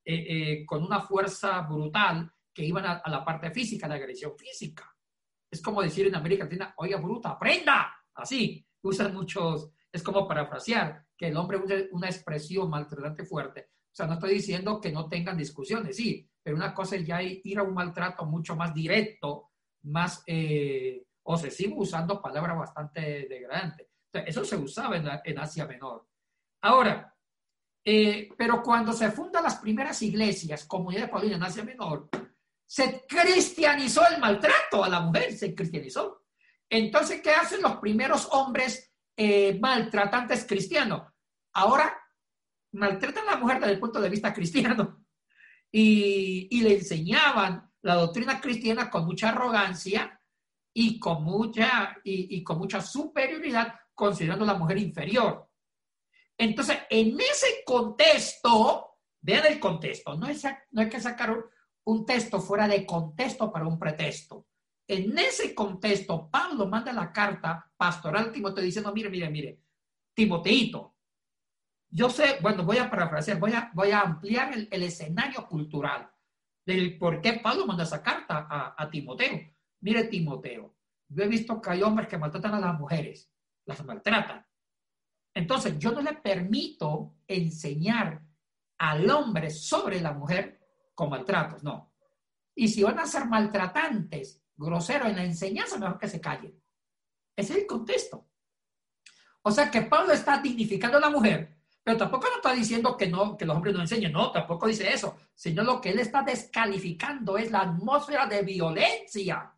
[0.04, 4.32] eh, eh, con una fuerza brutal que iban a, a la parte física, la agresión
[4.36, 4.92] física.
[5.50, 7.94] Es como decir en América Latina, oiga, bruta, aprenda.
[8.14, 13.68] Así, usan muchos, es como parafrasear, que el hombre use una expresión maltratante fuerte.
[13.92, 17.22] O sea, no estoy diciendo que no tengan discusiones, sí, pero una cosa es ya
[17.22, 19.50] ir a un maltrato mucho más directo,
[19.82, 23.88] más eh, obsesivo, usando palabras bastante degradantes.
[24.12, 26.06] eso se usaba en, Asia Menor.
[26.62, 27.14] Ahora,
[27.84, 32.08] eh, pero cuando se fundan las primeras iglesias, comunidades paulinas en Asia Menor,
[32.66, 36.24] se cristianizó el maltrato a la mujer, se cristianizó.
[36.70, 41.02] Entonces, ¿qué hacen los primeros hombres eh, maltratantes cristianos?
[41.52, 42.02] Ahora
[42.72, 45.04] maltratan a la mujer desde el punto de vista cristiano
[45.70, 50.20] y, le enseñaban la doctrina cristiana con mucha arrogancia
[50.74, 55.48] y con mucha, y, con mucha superioridad, considerando a la mujer inferior.
[56.36, 61.36] Entonces, en ese contexto, vean el contexto, no es, no hay que sacar
[61.84, 64.46] un texto fuera de contexto para un pretexto.
[64.86, 69.60] En ese contexto, Pablo manda la carta pastoral a Timoteo diciendo, mire, mire, mire,
[70.14, 70.96] Timoteito,
[71.90, 76.10] yo sé, bueno, voy a parafrasear, voy a, voy a ampliar el, escenario cultural
[76.64, 79.51] del por qué Pablo manda esa carta a, a Timoteo.
[79.82, 80.76] Mire, Timoteo,
[81.08, 83.30] yo he visto que hay hombres que maltratan a las mujeres,
[83.66, 84.46] las maltratan.
[85.34, 88.22] Entonces, yo no le permito enseñar
[88.78, 90.60] al hombre sobre la mujer
[90.94, 91.92] con maltratos, no.
[92.54, 96.62] Y si van a ser maltratantes, groseros en la enseñanza, mejor que se callen.
[97.34, 98.28] Ese es el contexto.
[99.42, 103.36] O sea que Pablo está dignificando a la mujer, pero tampoco está diciendo que, no,
[103.36, 107.36] que los hombres no enseñen, no, tampoco dice eso, sino lo que él está descalificando
[107.36, 109.52] es la atmósfera de violencia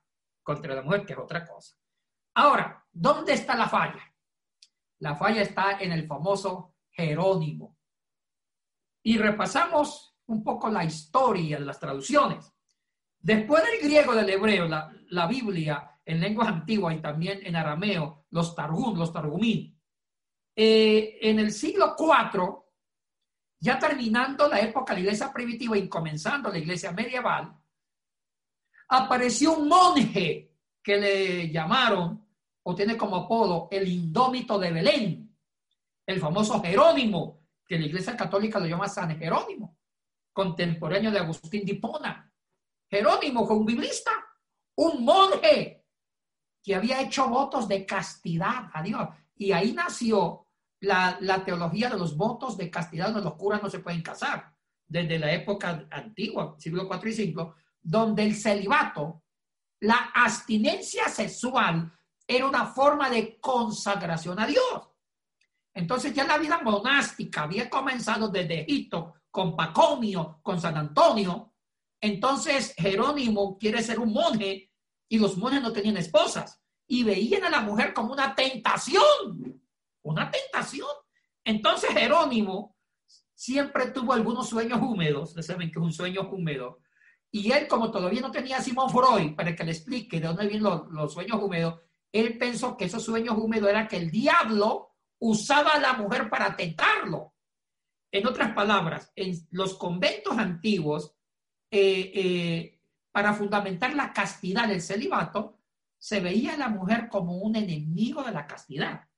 [0.45, 1.77] contra la mujer, que es otra cosa.
[2.35, 4.15] Ahora, ¿dónde está la falla?
[5.01, 7.77] La falla está en el famoso Jerónimo.
[9.03, 12.53] Y repasamos un poco la historia de las traducciones.
[13.19, 18.55] Después del griego del hebreo, la, Biblia en lenguas antiguas y también en arameo, los
[18.55, 19.81] Targum, los Targumín.
[20.55, 22.65] Eh, en el siglo IV,
[23.61, 27.55] ya terminando la época de la iglesia primitiva y comenzando la iglesia medieval,
[28.97, 30.53] apareció un monje
[30.83, 32.27] que le llamaron,
[32.63, 35.37] o tiene como apodo, el indómito de Belén,
[36.07, 39.77] el famoso Jerónimo, que la iglesia católica lo llama San Jerónimo
[40.35, 42.31] contemporáneo de Agustín de Hipona.
[42.91, 44.11] Jerónimo fue un biblista,
[44.77, 45.87] un monje
[46.63, 49.09] que había hecho votos de castidad a Dios.
[49.37, 50.49] Y ahí nació
[50.81, 54.53] la, teología de los votos de castidad donde los curas no se pueden casar,
[54.87, 57.53] desde la época antigua, siglo IV y V,
[57.85, 59.23] donde el celibato,
[59.81, 61.93] la abstinencia sexual,
[62.27, 64.89] era una forma de consagración a Dios.
[65.75, 71.53] Entonces ya la vida monástica había comenzado desde Egipto con Pacomio, con San Antonio.
[72.01, 74.73] Entonces Jerónimo quiere ser un monje
[75.09, 79.61] y los monjes no tenían esposas y veían a la mujer como una tentación,
[80.03, 80.89] una tentación.
[81.45, 82.77] Entonces Jerónimo
[83.35, 86.79] siempre tuvo algunos sueños húmedos, ustedes saben que es un sueño húmedo,
[87.35, 90.47] y él como todavía no tenía a Simón Freud para que le explique de dónde
[90.47, 91.81] vienen los, los sueños húmedos,
[92.13, 96.55] él pensó que esos sueños húmedos era que el diablo usaba a la mujer para
[96.55, 97.35] tentarlo.
[98.13, 101.17] En otras palabras, en los conventos antiguos,
[101.73, 105.59] eh, eh, para fundamentar la castidad del celibato,
[105.99, 109.09] se veía a la mujer como un enemigo de la castidad.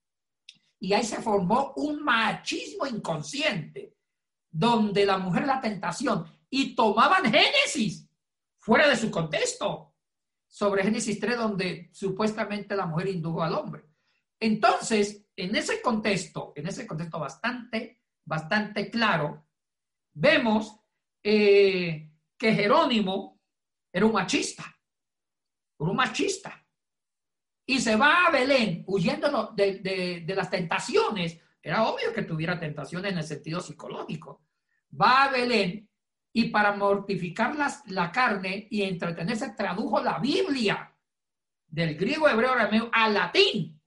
[0.80, 3.94] Y ahí se formó un machismo inconsciente,
[4.50, 8.05] donde la mujer la tentación, y tomaban Génesis
[8.66, 9.94] fuera de su contexto,
[10.48, 13.84] sobre Génesis 3, donde supuestamente la mujer indujo al hombre.
[14.40, 19.46] Entonces, en ese contexto, en ese contexto bastante, bastante claro,
[20.14, 20.80] vemos
[21.22, 23.40] eh, que Jerónimo
[23.92, 24.64] era un machista,
[25.78, 26.66] era un machista.
[27.66, 31.40] Y se va a Belén huyendo de, de las tentaciones.
[31.62, 34.44] Era obvio que tuviera tentaciones en el sentido psicológico.
[35.00, 35.88] Va a Belén
[36.36, 40.94] y para mortificar la carne y entretenerse tradujo la Biblia
[41.66, 43.80] del griego hebreo arameo al latín.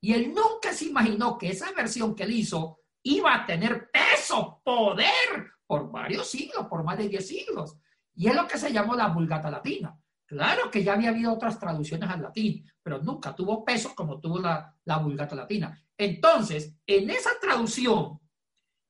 [0.00, 4.62] Y él nunca se imaginó que esa versión que él hizo iba a tener peso,
[4.64, 7.76] poder por varios siglos, por más de 10 siglos.
[8.14, 9.94] Y es lo que se llamó la Vulgata Latina.
[10.24, 14.38] Claro que ya había habido otras traducciones al latín, pero nunca tuvo peso como tuvo
[14.38, 15.78] la, la Vulgata Latina.
[15.98, 18.18] Entonces, en esa traducción,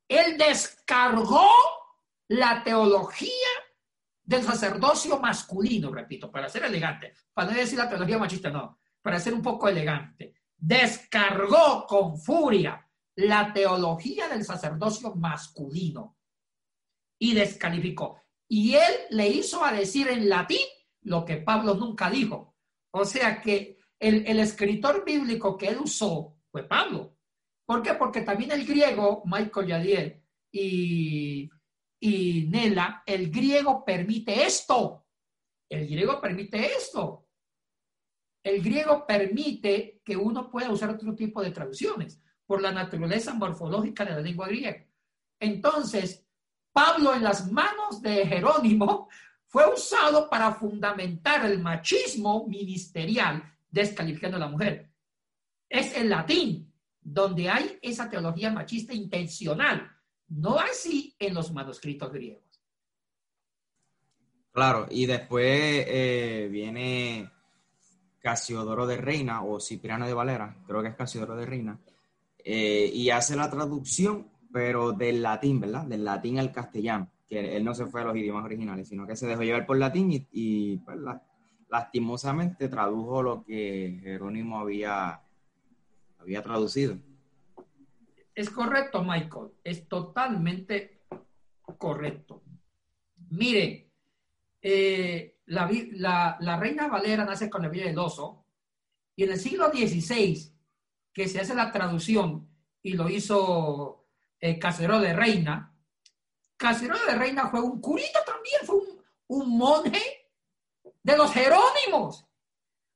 [0.07, 1.51] él descargó
[2.29, 3.49] la teología
[4.23, 9.19] del sacerdocio masculino, repito, para ser elegante, para no decir la teología machista, no, para
[9.19, 10.35] ser un poco elegante.
[10.57, 16.17] Descargó con furia la teología del sacerdocio masculino
[17.19, 18.21] y descalificó.
[18.47, 20.67] Y él le hizo a decir en latín
[21.03, 22.55] lo que Pablo nunca dijo.
[22.91, 27.17] O sea que el, el escritor bíblico que él usó fue Pablo.
[27.67, 27.95] ¿Por qué?
[27.95, 31.51] Porque también el griego, Michael Yadiel y,
[32.01, 35.07] y Nela, el griego permite esto.
[35.69, 37.29] El griego permite esto.
[38.43, 44.05] El griego permite que uno pueda usar otro tipo de traducciones por la naturaleza morfológica
[44.05, 44.87] de la lengua griega.
[45.39, 46.25] Entonces,
[46.73, 49.09] Pablo en las manos de Jerónimo
[49.47, 54.91] fue usado para fundamentar el machismo ministerial descalificando a la mujer.
[55.69, 59.91] Es el latín donde hay esa teología machista intencional,
[60.29, 62.43] no así en los manuscritos griegos.
[64.53, 67.31] Claro, y después eh, viene
[68.19, 71.79] Casiodoro de Reina o Cipriano de Valera, creo que es Casiodoro de Reina,
[72.45, 75.85] eh, y hace la traducción, pero del latín, ¿verdad?
[75.85, 79.17] Del latín al castellano, que él no se fue a los idiomas originales, sino que
[79.17, 80.99] se dejó llevar por latín y, pues,
[81.69, 85.21] lastimosamente tradujo lo que Jerónimo había,
[86.19, 86.99] había traducido.
[88.39, 91.03] Es correcto, Michael, es totalmente
[91.77, 92.45] correcto.
[93.31, 93.91] Mire,
[94.63, 98.45] eh, la, reina Valera nace con la Villa del Oso
[99.17, 100.55] y en el siglo XVI
[101.13, 102.49] que se hace la traducción
[102.81, 104.07] y lo hizo
[104.39, 105.75] eh, de Reina.
[106.57, 108.77] Casero de Reina fue un curito también, fue
[109.27, 110.31] un, monje
[111.03, 112.25] de los Jerónimos.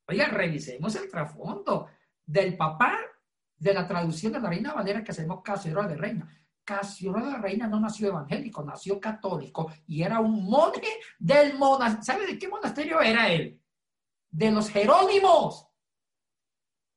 [0.06, 1.88] Oigan, revisemos el trasfondo
[2.24, 2.96] del papá
[3.62, 6.28] de la traducción de la Reina Valera que hacemos Casero de Reina.
[6.64, 12.02] Casero de Reina no nació evangélico, nació católico y era un monje del monasterio.
[12.02, 13.60] ¿Sabe de qué monasterio era él?
[14.30, 15.68] De los Jerónimos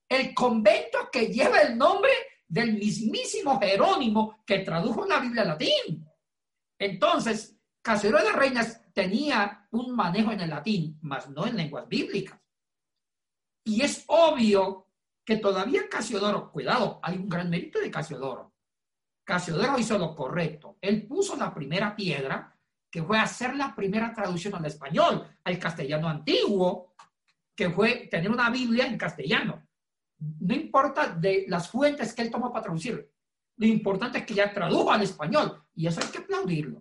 [0.09, 2.11] el convento que lleva el nombre
[2.47, 6.07] del mismísimo Jerónimo que tradujo la Biblia latín.
[6.79, 12.39] Entonces, Casiodoro de Reinas tenía un manejo en el latín, mas no en lenguas bíblicas.
[13.63, 14.84] Y es obvio
[15.25, 18.53] que todavía Casiodoro, cuidado, hay un gran mérito de Casiodoro.
[19.23, 20.77] Casiodoro hizo lo correcto.
[20.79, 22.55] Él puso la primera piedra,
[22.91, 26.93] que fue hacer la primera traducción al español, al castellano antiguo,
[27.55, 29.65] que fue tener una Biblia en castellano
[30.17, 33.11] no importa de las fuentes que él tomó para traducir,
[33.57, 36.79] lo importante es que ya tradujo al español y eso hay que aplaudirlo.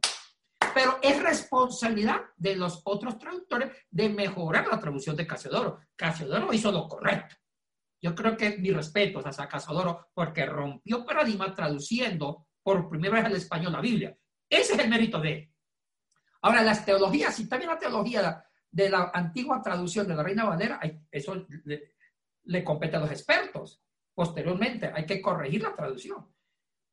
[0.74, 5.80] Pero es responsabilidad de los otros traductores de mejorar la traducción de Casiodoro.
[5.95, 7.36] Casiodoro hizo lo correcto.
[8.05, 13.24] Yo creo que mi respeto es a Casiodoro porque rompió paradigma traduciendo por primera vez
[13.24, 14.14] al español la Biblia.
[14.46, 15.55] Ese es el mérito de él.
[16.42, 20.78] Ahora, las teologías, si también la teología de la antigua traducción de la Reina Valera,
[21.11, 21.46] eso
[22.42, 23.80] le compete a los expertos.
[24.12, 26.30] Posteriormente hay que corregir la traducción.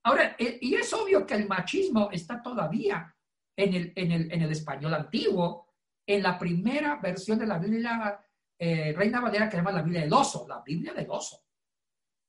[0.04, 3.14] Ahora, e, y es obvio que el machismo está todavía
[3.58, 5.74] en el, en el, en el español antiguo,
[6.08, 8.18] en la primera versión de la Biblia
[8.64, 11.46] eh, Reina Valera que se llama la Biblia del Oso, la Biblia del Oso,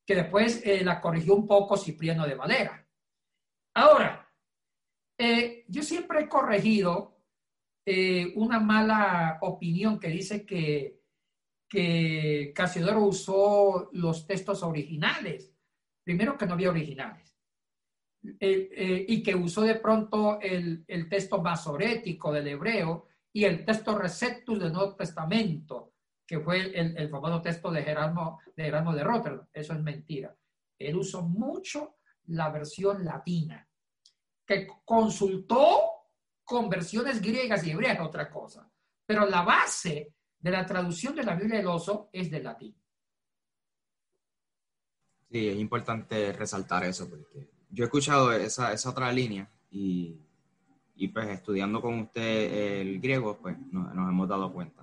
[0.06, 2.88] que después eh, la corrigió un poco Cipriano de Valera.
[3.74, 4.18] Ahora,
[5.18, 7.18] Eh, yo siempre he corregido
[8.34, 11.02] una mala opinión que dice que,
[11.68, 15.54] que Casiodoro usó los textos originales.
[16.02, 17.36] Primero que no había originales.
[18.40, 24.58] Y que usó de pronto el, el, texto masorético del hebreo y el texto receptus
[24.58, 25.91] del Nuevo Testamento,
[26.32, 29.46] que fue el, el famoso texto de Jerónimo de, Jerónimo de Rotterdam.
[29.52, 30.34] Eso es mentira.
[30.78, 31.96] Él usó mucho
[32.28, 33.68] la versión latina,
[34.46, 35.82] que consultó
[36.42, 38.66] con versiones griegas y hebreas, otra cosa.
[39.04, 42.74] Pero la base de la traducción de la Biblia del oso es del latín.
[45.30, 50.18] Sí, es importante resaltar eso, porque yo he escuchado esa, esa otra línea y,
[50.94, 54.82] y, pues estudiando con usted el griego, pues nos, nos hemos dado cuenta.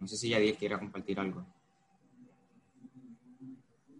[0.00, 1.44] No sé si Yadiel quiere compartir algo.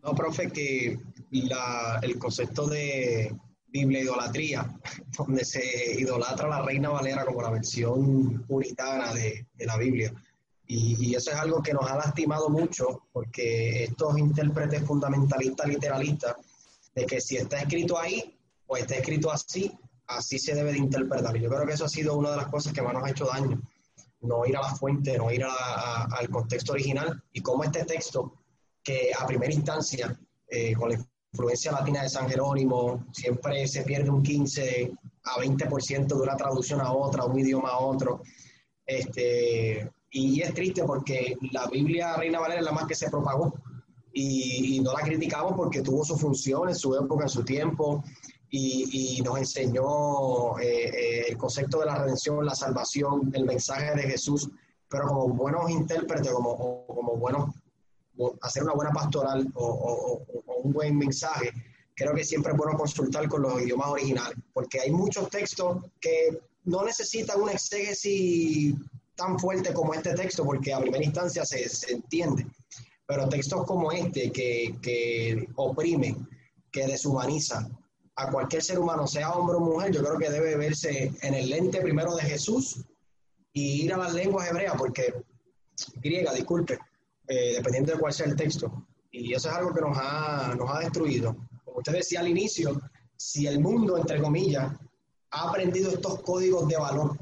[0.03, 0.99] No, profe, que
[1.31, 3.35] la, el concepto de
[3.67, 4.79] Biblia idolatría,
[5.19, 10.13] donde se idolatra a la Reina Valera como la versión puritana de, de la Biblia.
[10.67, 16.37] Y, y, eso es algo que nos ha lastimado mucho, porque estos intérpretes fundamentalistas, literalistas,
[16.95, 18.37] de que si está escrito ahí,
[18.67, 19.73] pues está escrito así,
[20.07, 21.37] así se debe de interpretar.
[21.37, 23.11] Y yo creo que eso ha sido una de las cosas que más nos ha
[23.11, 23.61] hecho daño,
[24.21, 28.35] no ir a la fuente, no ir al contexto original, y cómo este texto,
[28.83, 30.99] que a primera instancia, eh, con la
[31.33, 34.93] influencia latina de San Jerónimo, siempre se pierde un 15
[35.25, 38.23] a 20% de una traducción a otra, un idioma a otro.
[38.87, 43.55] Este, y es triste porque la Biblia Reina Valera es la más que se propagó
[44.13, 48.03] y, y no la criticamos porque tuvo su función en su época, en su tiempo
[48.51, 53.95] y, y nos enseñó eh, eh, el concepto de la redención, la salvación, el mensaje
[53.95, 54.49] de Jesús,
[54.89, 57.55] pero como buenos intérpretes, como, como buenos,
[58.41, 61.53] hacer una buena pastoral o, o, o un buen mensaje,
[61.95, 66.39] creo que siempre es bueno consultar con los idiomas originales, porque hay muchos textos que
[66.65, 68.75] no necesitan una exégesis
[69.19, 72.47] tan fuerte como este texto, porque a primera instancia se, se entiende.
[73.05, 76.29] Pero textos como este, que, que, oprimen,
[76.71, 77.77] que deshumanizan
[78.19, 81.49] a cualquier ser humano, sea hombre o mujer, yo creo que debe verse en el
[81.49, 82.85] lente primero de Jesús
[83.53, 85.15] y ir a las lenguas hebreas, porque
[86.03, 86.81] griega, disculpe,
[87.29, 88.89] eh, dependiendo de cuál sea el texto.
[89.13, 91.37] Y eso es algo que nos ha, nos ha destruido.
[91.65, 92.81] Como usted decía al inicio,
[93.17, 94.73] si el mundo, entre comillas,
[95.31, 97.17] ha aprendido estos códigos de valor,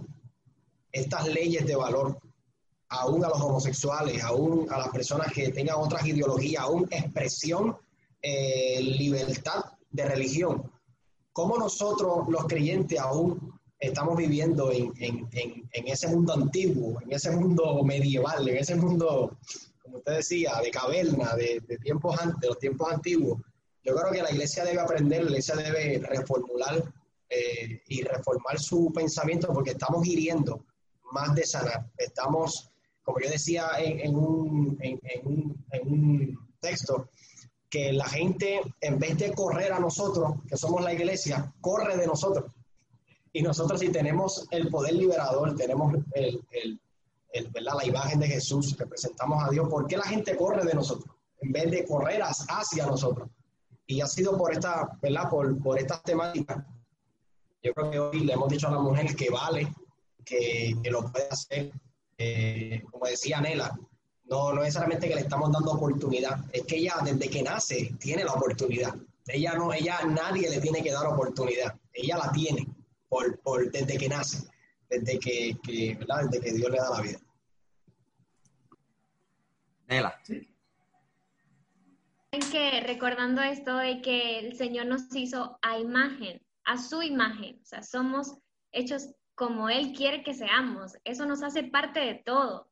[0.92, 2.18] estas leyes de valor,
[2.88, 7.76] aún a los homosexuales, aún a las personas que tengan otras ideologías, aún expresión,
[8.22, 10.70] eh, libertad de religión.
[11.36, 17.12] ¿Cómo nosotros, los creyentes, aún estamos viviendo en, en, en, en, ese mundo antiguo, en
[17.12, 19.36] ese mundo medieval, en ese mundo,
[19.82, 23.38] como usted decía, de caverna, de, de tiempos de los tiempos antiguos?
[23.84, 26.82] Yo creo que la iglesia debe aprender, la iglesia debe reformular
[27.28, 30.64] eh, y reformar su pensamiento porque estamos hiriendo
[31.12, 31.86] más de sanar.
[31.98, 32.70] Estamos,
[33.02, 34.78] como yo decía en, un,
[35.22, 37.10] un, en, un, texto,
[37.70, 42.06] que la gente, en vez de correr a nosotros, que somos la iglesia, corre de
[42.06, 42.52] nosotros.
[43.32, 46.80] Y nosotros si tenemos el poder liberador, tenemos el,
[47.60, 51.14] la imagen de Jesús, representamos a Dios, ¿por qué la gente corre de nosotros?
[51.40, 53.28] En vez de correr hacia nosotros.
[53.86, 54.98] Y ha sido por, esta,
[55.30, 56.64] por, estas temáticas.
[57.62, 59.72] Yo creo que hoy le hemos dicho a la mujer que vale,
[60.24, 61.72] que, que lo puede hacer.
[62.18, 63.78] Eh, como decía Nela,
[64.28, 68.24] no, no necesariamente que le estamos dando oportunidad, es que ella desde que nace tiene
[68.24, 68.94] la oportunidad.
[69.26, 72.66] Ella no, ella nadie le tiene que dar oportunidad, ella la tiene
[73.08, 74.48] por, por desde que nace,
[74.88, 76.24] desde que, que ¿verdad?
[76.30, 77.18] desde que Dios le da la vida.
[79.88, 80.20] Nela.
[80.24, 80.48] Sí.
[82.50, 87.64] que recordando esto de que el Señor nos hizo a imagen, a su imagen, o
[87.64, 88.34] sea, somos
[88.72, 90.96] hechos como Él quiere que seamos.
[91.04, 92.68] Eso nos hace parte de todo.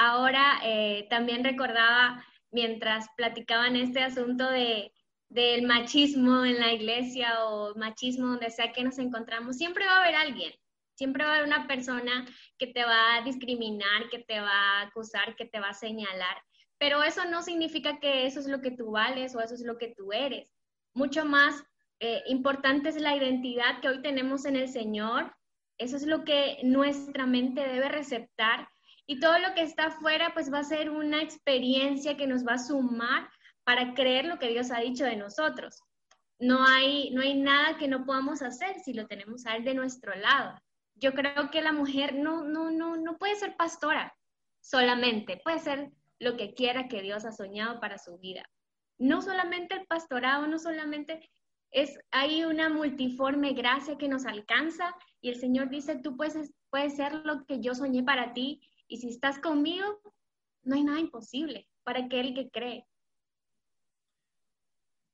[0.00, 4.92] Ahora, eh, también recordaba, mientras platicaban este asunto de,
[5.28, 10.02] del machismo en la iglesia o machismo donde sea que nos encontramos, siempre va a
[10.02, 10.52] haber alguien,
[10.94, 12.24] siempre va a haber una persona
[12.58, 16.44] que te va a discriminar, que te va a acusar, que te va a señalar.
[16.78, 19.78] Pero eso no significa que eso es lo que tú vales o eso es lo
[19.78, 20.48] que tú eres.
[20.94, 21.60] Mucho más
[21.98, 25.34] eh, importante es la identidad que hoy tenemos en el Señor,
[25.76, 28.68] eso es lo que nuestra mente debe receptar
[29.10, 32.52] y todo lo que está afuera pues va a ser una experiencia que nos va
[32.52, 33.28] a sumar
[33.64, 35.82] para creer lo que Dios ha dicho de nosotros.
[36.38, 39.72] No hay, no hay nada que no podamos hacer si lo tenemos a Él de
[39.72, 40.60] nuestro lado.
[40.94, 44.14] Yo creo que la mujer no, no, no, no puede ser pastora
[44.60, 48.44] solamente, puede ser lo que quiera que Dios ha soñado para su vida.
[48.98, 51.30] No solamente el pastorado, no solamente
[51.70, 56.96] es, hay una multiforme gracia que nos alcanza y el Señor dice, tú puedes, puedes
[56.96, 60.00] ser lo que yo soñé para ti y si estás conmigo,
[60.62, 62.86] no hay nada imposible para aquel que cree.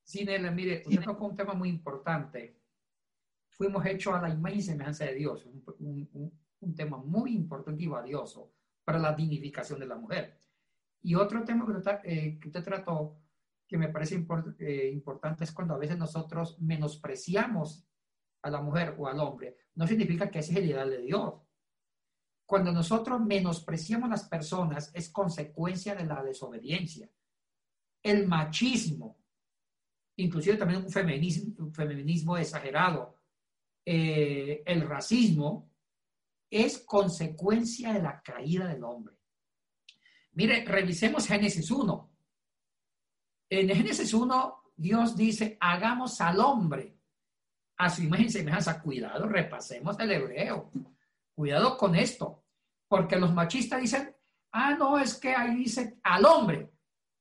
[0.02, 2.60] Sí, Nela, mire, usted tocó un tema muy importante.
[3.48, 7.86] Fuimos hechos a la imagen y semejanza de Dios, un, un tema muy importante y
[7.86, 8.52] valioso
[8.84, 10.38] para la dignificación de la mujer.
[11.02, 13.18] Y otro tema que usted, eh, que trató,
[13.66, 14.26] que me parece
[14.58, 17.86] eh, importante, es cuando a veces nosotros menospreciamos
[18.42, 19.56] a la mujer o al hombre.
[19.74, 21.34] No significa que ese es el ideal de Dios.
[22.46, 27.08] Cuando nosotros menospreciamos las personas es consecuencia de la desobediencia.
[28.02, 29.18] El machismo,
[30.16, 33.18] inclusive también un feminismo, un feminismo exagerado,
[33.84, 35.70] eh, el racismo,
[36.50, 39.16] es consecuencia de la caída del hombre.
[40.32, 42.10] Mire, revisemos Génesis 1.
[43.50, 46.98] En Génesis 1, Dios dice, hagamos al hombre
[47.76, 48.80] a su imagen y semejanza.
[48.82, 50.70] Cuidado, repasemos el hebreo.
[51.34, 52.44] Cuidado con esto,
[52.88, 54.14] porque los machistas dicen,
[54.52, 56.70] ah, no, es que ahí dice al hombre.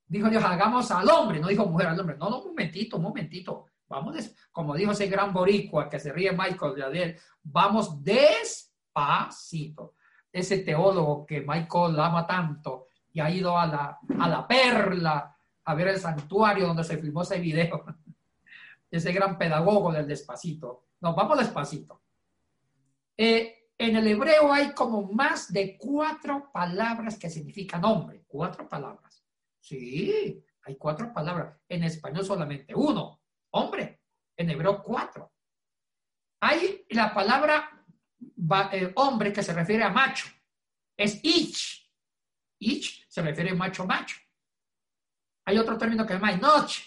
[0.06, 2.18] Dijo Dios, hagamos al hombre, no dijo mujer al hombre.
[2.18, 3.66] No, no, un momentito, un momentito.
[3.88, 4.16] Vamos,
[4.52, 9.96] como dijo ese gran boricua que se ríe Michael de Adel, vamos despacito.
[10.32, 15.36] Ese teólogo que Michael ama tanto, y ha ido a la, a la perla
[15.66, 17.86] a ver el santuario donde se filmó ese video.
[18.92, 20.86] Ese gran pedagogo del despacito.
[21.02, 22.04] Nos vamos despacito.
[23.18, 28.24] Eh, en el hebreo hay como más de cuatro palabras que significan hombre.
[28.28, 29.24] Cuatro palabras.
[29.60, 31.60] Sí, hay cuatro palabras.
[31.68, 33.22] En español solamente uno.
[33.52, 34.02] Hombre.
[34.38, 35.34] En hebreo cuatro.
[36.42, 37.86] Hay la palabra
[38.72, 40.28] eh, hombre que se refiere a macho.
[40.98, 41.90] Es ich.
[42.60, 44.18] Ich se refiere a macho macho.
[45.46, 46.84] Hay otro término que se llama noche.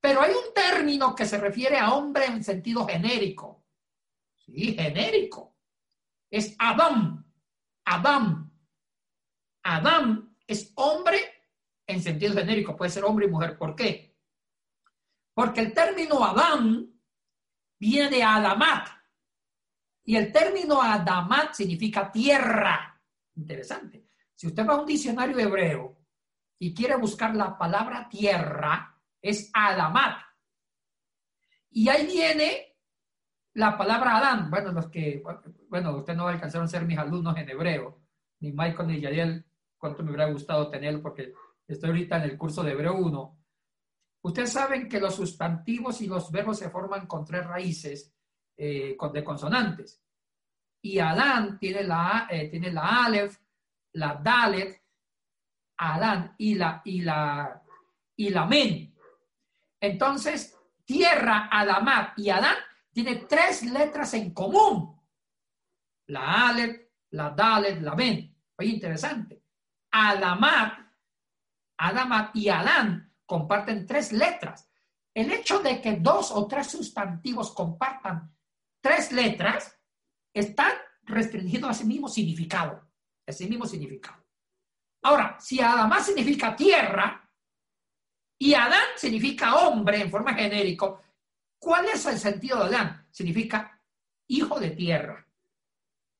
[0.00, 3.64] Pero hay un término que se refiere a hombre en sentido genérico.
[4.36, 5.51] Sí, genérico.
[6.32, 7.22] Es Adam.
[7.84, 8.50] Adam.
[9.62, 11.20] Adam es hombre
[11.86, 12.74] en sentido genérico.
[12.74, 13.58] Puede ser hombre y mujer.
[13.58, 14.16] ¿Por qué?
[15.34, 16.90] Porque el término Adam
[17.78, 18.88] viene de Adamat.
[20.04, 22.98] Y el término Adamat significa tierra.
[23.36, 24.08] Interesante.
[24.34, 25.98] Si usted va a un diccionario hebreo
[26.58, 30.18] y quiere buscar la palabra tierra, es Adamat.
[31.70, 32.71] Y ahí viene
[33.54, 34.50] la palabra Adán.
[34.50, 35.22] Bueno, los que,
[35.68, 38.00] bueno, usted no alcanzaron a ser mis alumnos en hebreo,
[38.40, 39.44] ni Michael ni Yadiel,
[39.76, 41.32] cuánto me hubiera gustado tener, porque
[41.66, 43.38] estoy ahorita en el curso de hebreo 1.
[44.22, 48.14] Ustedes saben que los sustantivos y los verbos se forman con tres raíces
[48.56, 50.00] eh, de consonantes.
[50.80, 53.36] Y Adán tiene la, eh, tiene la Aleph,
[53.92, 54.80] la Dalet,
[55.76, 57.62] Adán y la, y la,
[58.16, 58.94] y la Men.
[59.80, 62.56] Entonces, tierra, Adamat y Adán
[62.92, 65.00] tiene tres letras en común.
[66.08, 66.80] La Aleph,
[67.10, 68.36] la Dalet, la Men.
[68.56, 69.42] Oye, interesante.
[69.90, 70.78] Adamat,
[71.78, 74.68] Adamat y Adán comparten tres letras.
[75.14, 78.34] El hecho de que dos o tres sustantivos compartan
[78.80, 79.78] tres letras
[80.32, 80.72] está
[81.02, 82.88] restringido a ese mismo significado.
[83.26, 84.22] Ese mismo significado.
[85.02, 87.28] Ahora, si Adamá significa tierra
[88.38, 90.98] y Adán significa hombre en forma genérica,
[91.62, 93.06] ¿cuál es el sentido de Adán?
[93.12, 93.80] Significa
[94.26, 95.24] hijo de tierra.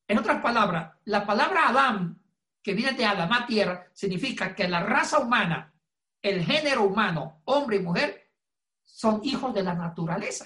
[0.07, 2.21] En otras palabras, la palabra Adán,
[2.61, 5.73] que viene de Adamá tierra, significa que la raza humana,
[6.21, 8.31] el género humano, hombre y mujer,
[8.81, 10.45] son hijos de la naturaleza.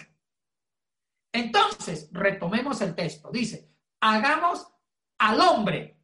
[1.32, 3.30] Entonces, retomemos el texto.
[3.32, 3.70] Dice,
[4.00, 4.68] hagamos
[5.20, 6.02] al hombre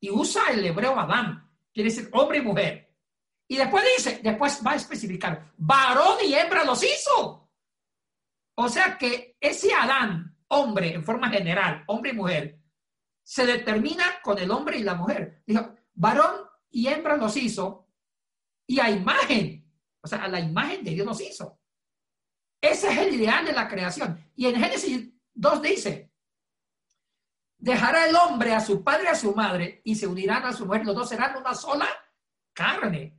[0.00, 2.94] y usa el hebreo Adán, quiere decir hombre y mujer.
[3.48, 7.43] Y después dice, después va a especificar, varón y hembra los hizo.
[8.56, 12.60] O sea que ese Adán, hombre en forma general, hombre y mujer,
[13.22, 15.42] se determina con el hombre y la mujer.
[15.46, 17.88] Dijo, varón y hembra los hizo
[18.66, 21.58] y a imagen, o sea, a la imagen de Dios los hizo.
[22.60, 24.30] Ese es el ideal de la creación.
[24.36, 26.12] Y en Génesis 2 dice,
[27.58, 30.66] dejará el hombre a su padre y a su madre y se unirán a su
[30.66, 30.84] mujer.
[30.84, 31.88] Los dos serán una sola
[32.52, 33.18] carne.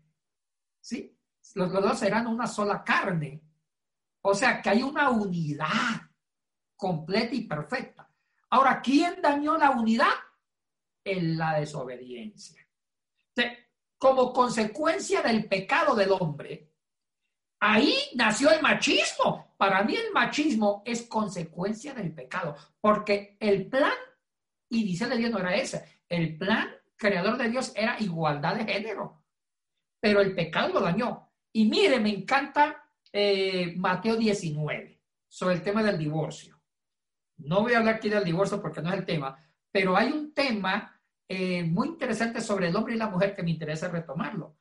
[0.80, 1.18] ¿Sí?
[1.54, 3.42] Los, dos serán una sola carne.
[4.28, 6.02] O sea que hay una unidad
[6.76, 8.10] completa y perfecta.
[8.50, 10.14] Ahora, ¿quién dañó la unidad?
[11.04, 12.68] En la desobediencia.
[14.00, 16.72] como consecuencia del pecado del hombre,
[17.60, 19.54] ahí nació el machismo.
[19.58, 23.94] Para mí el machismo es consecuencia del pecado, porque el plan
[24.70, 26.02] dice de Dios no era ese.
[26.10, 29.24] El plan creador de Dios era igualdad de género.
[30.00, 31.32] Pero el pecado lo dañó.
[31.54, 32.85] Y mire, me encanta
[33.18, 35.00] eh, Mateo 19.
[35.30, 36.62] sobre el tema del divorcio.
[37.38, 39.42] No voy a hablar aquí del divorcio porque no es el tema,
[39.72, 43.52] pero hay un tema eh, muy interesante sobre el hombre y la mujer que me
[43.52, 44.58] interesa retomarlo.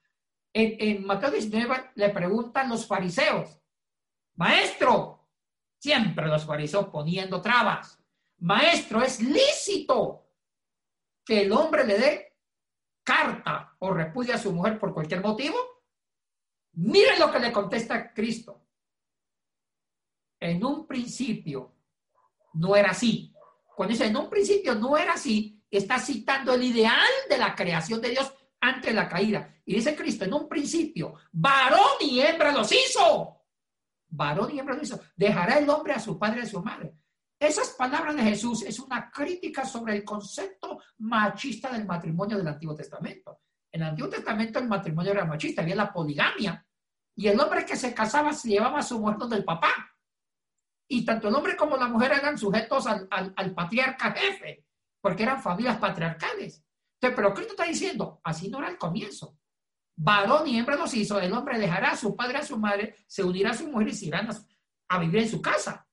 [0.53, 3.61] En, en Mateo 19 le preguntan los fariseos,
[4.37, 5.29] maestro,
[5.81, 8.01] siempre los fariseos poniendo trabas,
[8.39, 10.29] maestro, ¿es lícito
[11.25, 12.37] que el hombre le dé
[13.03, 15.74] carta o repudie a su mujer por cualquier motivo?
[16.77, 18.63] Miren lo que le contesta Cristo.
[20.41, 21.73] En un principio
[22.55, 23.33] no era así.
[23.77, 28.01] Cuando dice en un principio no era así, está citando el ideal de la creación
[28.01, 29.55] de Dios antes de la caída.
[29.65, 33.41] Y dice Cristo, en un principio, varón y hembra los hizo.
[34.09, 35.01] Varón y hembra los hizo.
[35.17, 36.95] Dejará el hombre a su padre y a su madre.
[37.39, 42.75] Esas palabras de Jesús es una crítica sobre el concepto machista del matrimonio del Antiguo
[42.75, 43.41] Testamento.
[43.75, 46.65] En el Antiguo Testamento el matrimonio era machista, había la poligamia.
[47.17, 49.73] Y el hombre que se casaba se llevaba a su muerto del papá.
[50.89, 54.65] Y tanto el hombre como la mujer eran sujetos al, patriarca jefe,
[55.01, 56.65] porque eran familias patriarcales.
[56.95, 59.37] Entonces, pero Cristo está diciendo, así no era el comienzo.
[59.97, 63.25] Varón y hembra los hizo, el hombre dejará a su padre a su madre, se
[63.25, 64.29] unirá a su mujer y se irán
[64.89, 65.85] a, vivir en su casa.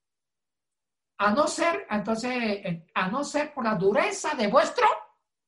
[1.18, 4.86] A no ser, entonces, a no ser por la dureza de vuestro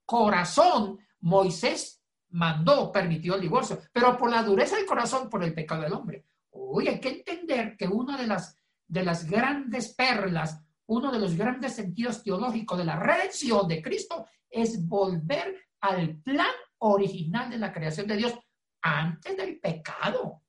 [0.04, 1.93] corazón, Moisés
[2.34, 6.26] mandó, permitió el divorcio, pero por la dureza del corazón, por el pecado del hombre.
[6.50, 11.36] Uy, hay que entender que una de las de las grandes perlas, uno de los
[11.36, 17.72] grandes sentidos teológicos de la redención de Cristo es volver al plan original de la
[17.72, 18.34] creación de Dios
[18.82, 20.42] antes del pecado.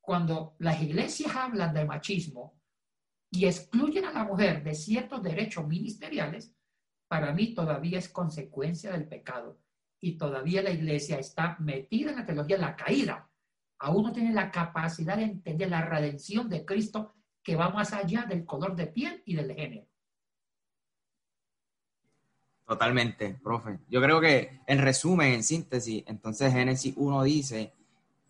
[0.00, 2.58] Cuando las iglesias hablan de machismo
[3.30, 6.52] y excluyen a la mujer de ciertos derechos ministeriales,
[7.06, 9.61] para mí todavía es consecuencia del pecado
[10.02, 13.30] y todavía la iglesia está metida en la teología de la caída
[13.82, 18.24] aún no tiene la capacidad de entender la redención de Cristo que va más allá
[18.28, 19.86] del color de piel y del género.
[22.64, 23.80] Totalmente, profe.
[23.88, 27.72] Yo creo que en resumen, en síntesis, entonces Génesis 1 dice,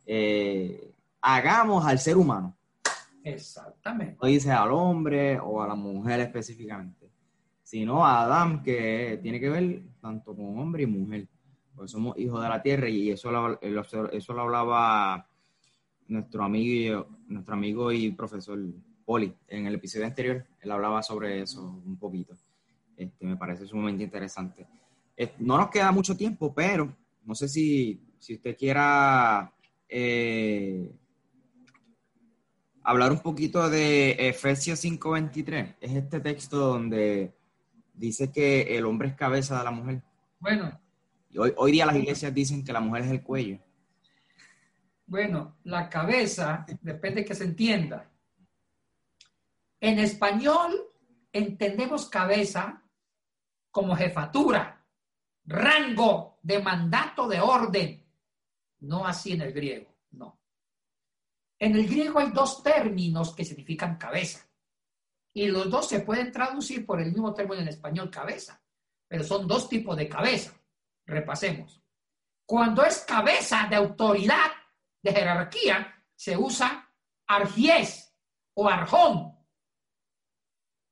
[0.07, 2.57] eh, hagamos al ser humano.
[3.23, 4.17] Exactamente.
[4.21, 7.11] No dice al hombre o a la mujer específicamente,
[7.63, 11.29] sino a Adán, que tiene que ver tanto con hombre y mujer,
[11.75, 15.27] pues somos hijos de la tierra y eso eso lo hablaba
[16.09, 18.59] nuestro amigo, nuestro amigo y profesor
[19.05, 22.35] Poli, en el episodio anterior, él hablaba sobre eso un poquito.
[22.97, 24.67] Este, me parece sumamente interesante.
[25.17, 26.95] Eh, no nos queda mucho tiempo, pero
[27.25, 29.53] no sé si, si usted quiera
[29.89, 30.93] eh,
[32.83, 35.77] hablar un poquito de Efesios 5:23.
[35.81, 37.35] Es este texto donde
[37.95, 40.03] dice que el hombre es cabeza de la mujer.
[40.39, 40.82] Bueno.
[41.39, 43.59] Hoy, día las iglesias dicen que la mujer es el cuello.
[45.07, 48.11] Bueno, la cabeza, depende que se entienda.
[49.81, 50.73] En español
[51.33, 52.83] entendemos cabeza
[53.71, 54.85] como jefatura,
[55.45, 58.07] rango de mandato de orden,
[58.81, 60.39] no así en el griego, no.
[61.59, 64.47] En el griego hay dos términos que significan cabeza
[65.33, 68.61] y los dos se pueden traducir por el mismo término en español cabeza,
[69.09, 70.53] pero son dos tipos de cabeza.
[71.13, 71.83] Repasemos.
[72.47, 74.51] Cuando es cabeza de autoridad,
[75.03, 76.89] de jerarquía se usa
[77.27, 78.15] argies
[78.55, 79.37] o arjón.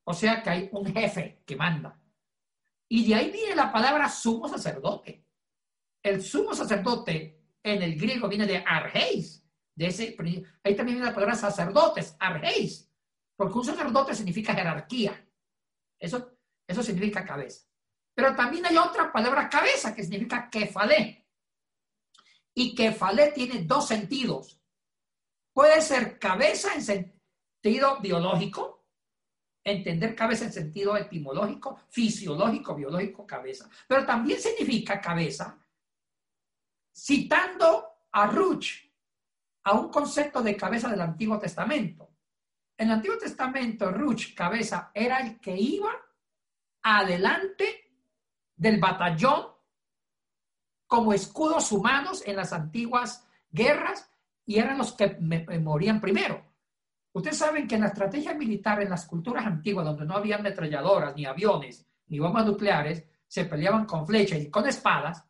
[0.04, 1.98] O sea que hay un jefe que manda.
[2.88, 5.24] Y de ahí viene la palabra sumo sacerdote.
[6.02, 9.46] El sumo sacerdote en el griego viene de argeis.
[9.74, 10.16] De ese,
[10.64, 12.90] ahí también viene la palabra sacerdotes, argeis.
[13.36, 15.26] Porque un sacerdote significa jerarquía.
[15.98, 17.69] Eso, eso significa cabeza.
[18.20, 21.26] Pero también hay otra palabra cabeza que significa kefalé
[22.54, 24.60] y kefalé tiene dos sentidos.
[25.54, 28.84] Puede ser cabeza en sentido biológico,
[29.64, 33.70] entender cabeza en sentido etimológico, fisiológico, biológico, cabeza.
[33.88, 35.58] Pero también significa cabeza,
[36.94, 38.84] citando a Ruch,
[39.64, 42.10] a un concepto de cabeza del Antiguo Testamento.
[42.76, 45.90] En el Antiguo Testamento, Ruch, cabeza, era el que iba
[46.82, 47.86] adelante
[48.60, 49.46] del batallón
[50.86, 54.10] como escudos humanos en las antiguas guerras
[54.44, 55.16] y eran los que
[55.58, 56.44] morían primero.
[57.12, 61.16] Ustedes saben que en la estrategia militar, en las culturas antiguas, donde no había ametralladoras,
[61.16, 65.24] ni aviones, ni bombas nucleares, se peleaban con flechas y con espadas,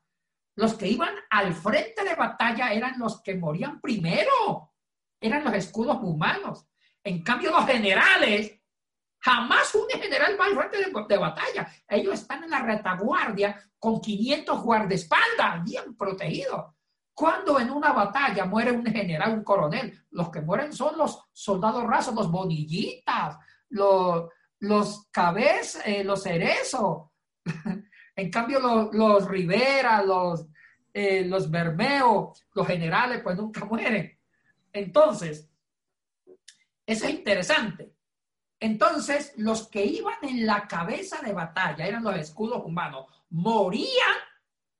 [0.56, 4.72] los que iban al frente de batalla eran los que morían primero,
[5.20, 6.66] eran los escudos humanos.
[7.04, 8.59] En cambio, los generales
[9.20, 11.70] Jamás un general va al frente de, batalla.
[11.88, 16.74] Ellos están en la retaguardia con 500 guardaespaldas, bien protegidos.
[17.12, 21.84] Cuando en una batalla muere un general, un coronel, los que mueren son los soldados
[21.84, 23.36] rasos, los bonillitas,
[23.68, 27.10] los, los cabezas, eh, los cerezos.
[28.16, 30.46] en cambio, los, los Rivera, los,
[30.94, 34.18] eh, los los generales, pues nunca mueren.
[34.72, 35.50] Entonces,
[36.86, 37.99] eso es interesante.
[38.60, 44.16] Entonces, los que iban en la cabeza de batalla, eran los escudos humanos, morían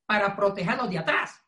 [0.04, 1.42] para proteger a los de atrás.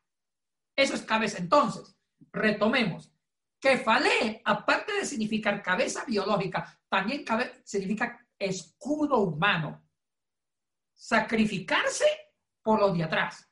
[0.75, 1.39] Eso es cabeza.
[1.39, 1.95] Entonces,
[2.33, 3.13] retomemos.
[3.61, 7.25] Kefalé, aparte de significar cabeza biológica, también
[7.65, 9.85] significa escudo humano.
[10.95, 12.07] Sacrificarse
[12.63, 13.49] por los de atrás.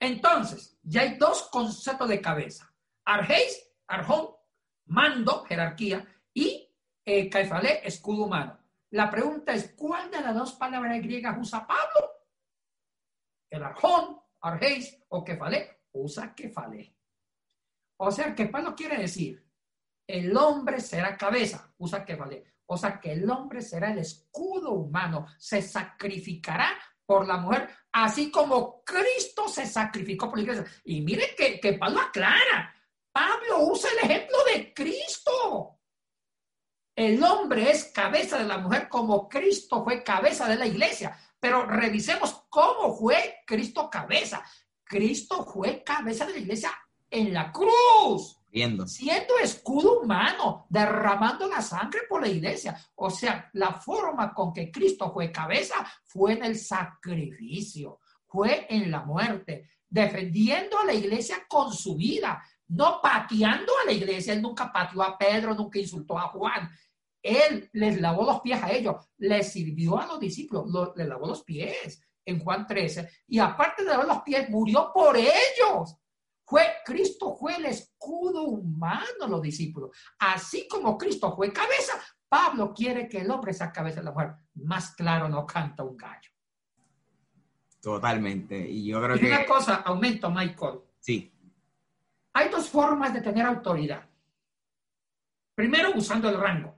[0.00, 2.74] Entonces, ya hay dos conceptos de cabeza.
[3.04, 4.28] Argeis, arjón,
[4.86, 6.71] mando, jerarquía, y
[7.04, 7.30] eh,
[7.84, 8.58] escudo humano.
[8.90, 12.10] La pregunta es, ¿cuál de las dos palabras griegas usa Pablo?
[13.50, 16.94] El arjón, argeis o kefalé, usa kefalé.
[17.98, 19.46] O sea, que Pablo quiere decir,
[20.06, 22.44] el hombre será cabeza, usa kefalé.
[22.66, 28.30] O sea, que el hombre será el escudo humano, se sacrificará por la mujer, así
[28.30, 30.64] como Cristo se sacrificó por la iglesia.
[30.84, 32.74] Y miren que, que Pablo aclara,
[33.12, 35.81] Pablo usa el ejemplo de Cristo.
[36.94, 41.16] El hombre es cabeza de la mujer como Cristo fue cabeza de la iglesia.
[41.40, 44.44] Pero revisemos cómo fue Cristo cabeza.
[44.84, 46.70] Cristo fue cabeza de la iglesia
[47.10, 48.38] en la cruz.
[48.50, 48.86] Viendo.
[48.86, 52.78] Siendo escudo humano, derramando la sangre por la iglesia.
[52.96, 58.90] O sea, la forma con que Cristo fue cabeza fue en el sacrificio, fue en
[58.90, 64.32] la muerte, defendiendo a la iglesia con su vida, no pateando a la iglesia.
[64.32, 66.70] Él nunca pateó a Pedro, nunca insultó a Juan.
[67.22, 71.44] Él les lavó los pies a ellos, les sirvió a los discípulos, les lavó los
[71.44, 73.08] pies en Juan 13.
[73.28, 75.96] Y aparte de lavar los pies, murió por ellos.
[76.44, 79.90] Fue, Cristo fue el escudo humano, los discípulos.
[80.18, 81.94] Así como Cristo fue cabeza,
[82.28, 84.32] Pablo quiere que el hombre sea cabeza de la mujer.
[84.54, 86.30] Más claro no canta un gallo.
[87.80, 88.58] Totalmente.
[88.68, 89.26] Y yo creo y que.
[89.26, 90.80] Una cosa, aumento, Michael.
[90.98, 91.32] Sí.
[92.32, 94.08] Hay dos formas de tener autoridad.
[95.54, 96.74] Primero, usando el rango.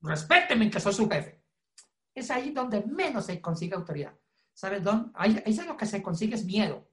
[0.00, 1.42] Respéteme que soy su jefe.
[2.14, 4.14] Es ahí donde menos se consigue autoridad.
[4.52, 5.10] ¿Sabes dónde?
[5.14, 6.88] Ahí, es lo que se consigue es miedo.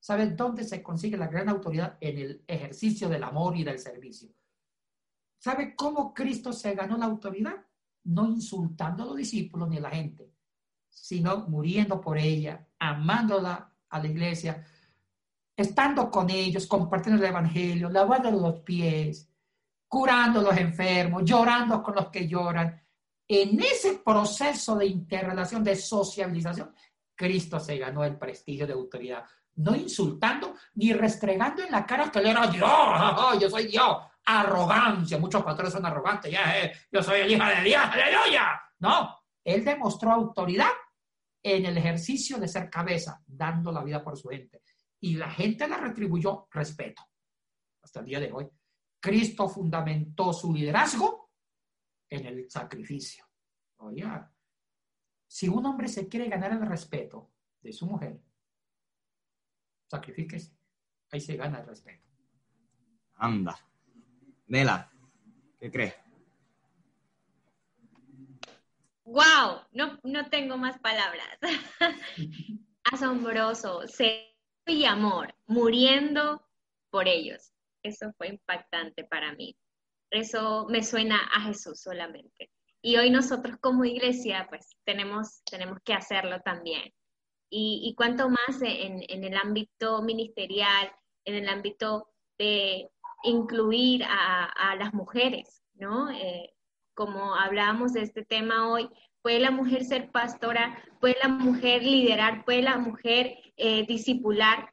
[0.00, 1.96] ¿Sabes dónde se consigue la gran autoridad?
[2.00, 4.28] En el ejercicio del amor y del servicio.
[5.38, 7.54] ¿Sabe cómo Cristo se ganó la autoridad?
[8.04, 10.32] No insultando a los discípulos ni a la gente,
[10.88, 14.64] sino muriendo por ella, amándola a la iglesia,
[15.58, 19.28] estando con ellos, compartiendo el Evangelio, lavando los pies,
[19.88, 22.80] curando a los enfermos, llorando con los que lloran.
[23.26, 26.72] En ese proceso de interrelación, de sociabilización,
[27.12, 29.24] Cristo se ganó el prestigio de autoridad,
[29.56, 32.70] no insultando ni restregando en la cara que él era Dios,
[33.40, 33.96] yo soy Dios,
[34.26, 38.62] arrogancia, muchos pastores son arrogantes, ya, eh, yo soy el hijo de Dios, aleluya.
[38.78, 40.70] No, él demostró autoridad
[41.42, 44.62] en el ejercicio de ser cabeza, dando la vida por su gente
[45.00, 47.02] y la gente le retribuyó respeto
[47.82, 48.48] hasta el día de hoy.
[49.00, 51.30] Cristo fundamentó su liderazgo
[52.08, 53.24] en el sacrificio.
[53.78, 54.04] Oye,
[55.26, 57.30] si un hombre se quiere ganar el respeto
[57.60, 58.20] de su mujer,
[59.86, 60.56] sacrifíquese.
[61.10, 62.06] Ahí se gana el respeto.
[63.14, 63.58] Anda.
[64.46, 64.90] Nela,
[65.58, 65.94] ¿qué crees?
[69.04, 71.38] Wow, no, no tengo más palabras.
[72.84, 73.86] Asombroso.
[73.86, 74.37] Se
[74.72, 76.42] y amor, muriendo
[76.90, 77.52] por ellos.
[77.82, 79.56] Eso fue impactante para mí.
[80.10, 82.50] Eso me suena a Jesús solamente.
[82.80, 86.92] Y hoy nosotros como iglesia, pues tenemos, tenemos que hacerlo también.
[87.50, 90.92] Y, y cuanto más en, en, el ámbito ministerial,
[91.24, 92.08] en el ámbito
[92.38, 92.88] de
[93.22, 96.10] incluir a, a las mujeres, ¿no?
[96.10, 96.52] Eh,
[96.94, 98.88] como hablábamos de este tema hoy,
[99.28, 100.82] ¿Puede la mujer ser pastora?
[101.00, 102.46] ¿Puede la mujer liderar?
[102.46, 104.72] ¿Puede la mujer eh, discipular?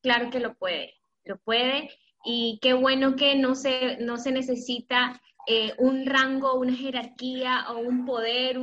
[0.00, 0.94] Claro que lo puede,
[1.24, 1.90] lo puede.
[2.24, 7.80] Y qué bueno que no se, no se necesita eh, un rango, una jerarquía o
[7.80, 8.58] un poder,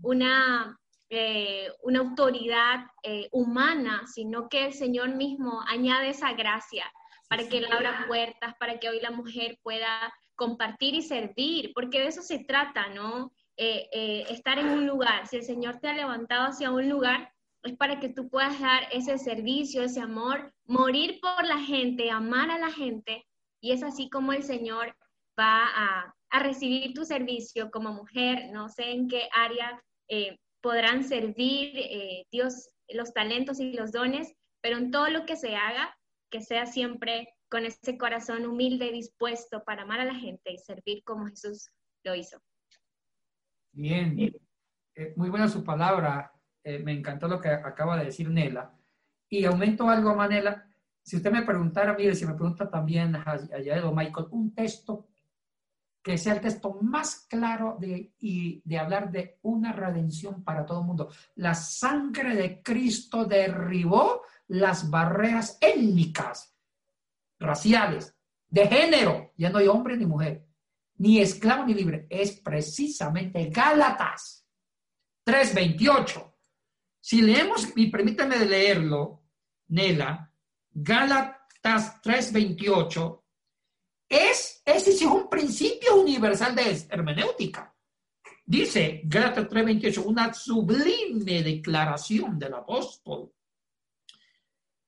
[0.00, 0.80] una,
[1.10, 2.86] eh, una autoridad
[3.32, 6.90] humana, sino que el Señor mismo añade esa gracia
[7.28, 12.00] para que Él abra puertas, para que hoy la mujer pueda compartir y servir, porque
[12.00, 13.30] de eso se trata, ¿no?
[13.56, 17.32] Eh, eh, estar en un lugar, si el Señor te ha levantado hacia un lugar,
[17.62, 22.50] es para que tú puedas dar ese servicio, ese amor, morir por la gente, amar
[22.50, 23.24] a la gente,
[23.60, 24.96] y es así como el Señor
[25.38, 29.78] va a, recibir tu servicio como mujer, no sé en qué área
[30.08, 31.74] eh, podrán servir
[32.30, 34.32] Dios los talentos y los dones,
[34.62, 35.94] pero en todo lo que se haga,
[36.30, 41.04] que sea siempre con ese corazón humilde dispuesto para amar a la gente y servir
[41.04, 41.68] como Jesús
[42.02, 42.38] lo hizo.
[43.72, 44.18] Bien,
[44.94, 46.32] eh, muy buena su palabra.
[46.62, 48.72] Eh, me encantó lo que acaba de decir Nela.
[49.28, 50.68] Y aumento algo, Manela.
[51.02, 55.08] Si usted me preguntara, mire, si me pregunta también allá o Michael, un texto
[56.02, 60.80] que sea el texto más claro de, y de hablar de una redención para todo
[60.80, 61.08] el mundo.
[61.36, 66.56] La sangre de Cristo derribó las barreras étnicas,
[67.38, 68.16] raciales,
[68.48, 69.32] de género.
[69.36, 70.44] Ya no hay hombre ni mujer,
[70.96, 72.06] ni esclavo ni libre.
[72.08, 74.46] Es precisamente Gálatas
[75.26, 76.32] 3.28.
[77.00, 79.24] Si leemos, y permítame leerlo,
[79.68, 80.32] Nela,
[80.70, 83.22] Gálatas 3.28
[84.08, 87.74] es, ese es un principio universal de hermenéutica.
[88.44, 93.32] Dice Gálatas 3:28, una sublime declaración del apóstol.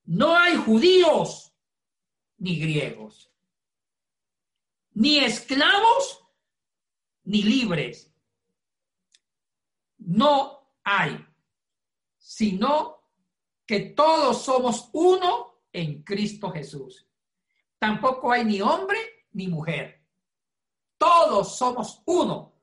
[0.03, 1.51] No hay judíos
[2.37, 3.33] ni griegos,
[4.95, 6.25] ni esclavos
[7.23, 8.11] ni libres.
[9.97, 11.25] No hay,
[12.17, 13.03] sino
[13.65, 17.07] que todos somos uno en Cristo Jesús.
[17.77, 18.97] Tampoco hay ni hombre
[19.33, 20.03] ni mujer.
[20.97, 22.53] Todos somos uno.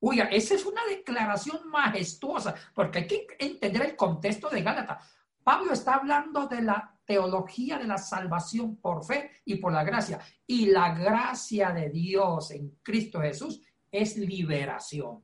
[0.00, 5.00] Oiga, esa es una declaración majestuosa, porque hay que entender el contexto de Gálata.
[5.42, 10.20] Pablo está hablando de la teología de la salvación por fe y por la gracia.
[10.46, 15.22] Y la gracia de Dios en Cristo Jesús es liberación,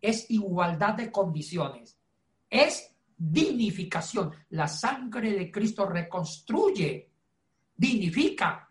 [0.00, 1.96] es igualdad de condiciones,
[2.48, 4.32] es dignificación.
[4.50, 7.10] La sangre de Cristo reconstruye,
[7.76, 8.68] dignifica,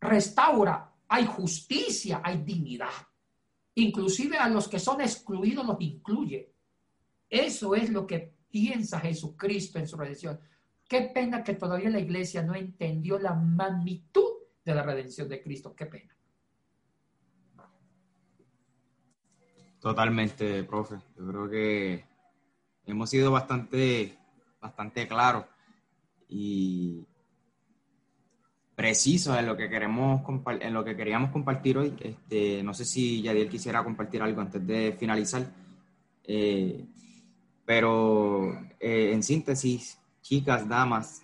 [0.00, 2.90] restaura, hay justicia, hay dignidad.
[3.76, 6.52] Inclusive a los que son excluidos los incluye.
[7.30, 10.38] Eso es lo que piensa Jesucristo en su redención.
[10.88, 14.32] Qué pena que todavía la iglesia no entendió la magnitud
[14.64, 15.74] de la redención de Cristo.
[15.76, 16.16] Qué pena.
[19.80, 20.96] Totalmente, profe.
[21.16, 22.04] Yo creo que
[22.86, 24.18] hemos sido bastante,
[24.60, 25.44] bastante claros
[26.28, 27.06] y,
[28.78, 30.22] preciso en lo que queremos
[30.60, 31.96] en lo que queríamos compartir hoy.
[31.98, 35.44] Este, no sé si Yadiel quisiera compartir algo antes de finalizar.
[36.22, 36.86] Eh,
[37.66, 39.98] pero eh, en síntesis,
[40.28, 41.22] chicas, damas,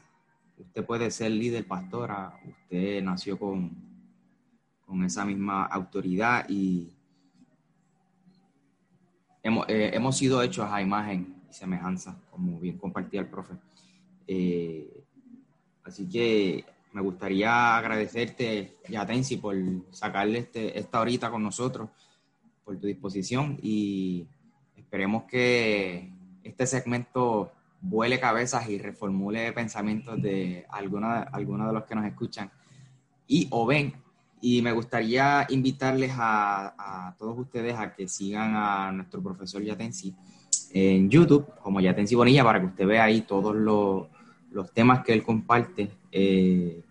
[0.57, 3.71] usted puede ser líder, pastora, usted nació con,
[4.87, 6.91] con esa misma autoridad y
[9.43, 13.53] hemos, eh, hemos sido hechos a imagen y semejanza, como bien compartía el profe.
[15.85, 19.55] así que me gustaría agradecerte, Yatensi, por
[19.91, 21.91] sacarle este, esta horita con nosotros,
[22.65, 24.27] por tu disposición y
[24.79, 26.11] esperemos que
[26.43, 27.53] este segmento
[27.85, 32.51] vuele cabezas y reformule pensamientos de algunos alguna de los que nos escuchan
[33.27, 33.95] y o ven.
[34.41, 40.15] Y me gustaría invitarles a, a todos ustedes a que sigan a nuestro profesor Yatensi
[40.73, 44.09] en YouTube, como Yatensi Bonilla, para que usted vea ahí todos los,
[44.51, 46.83] los temas que él comparte eh,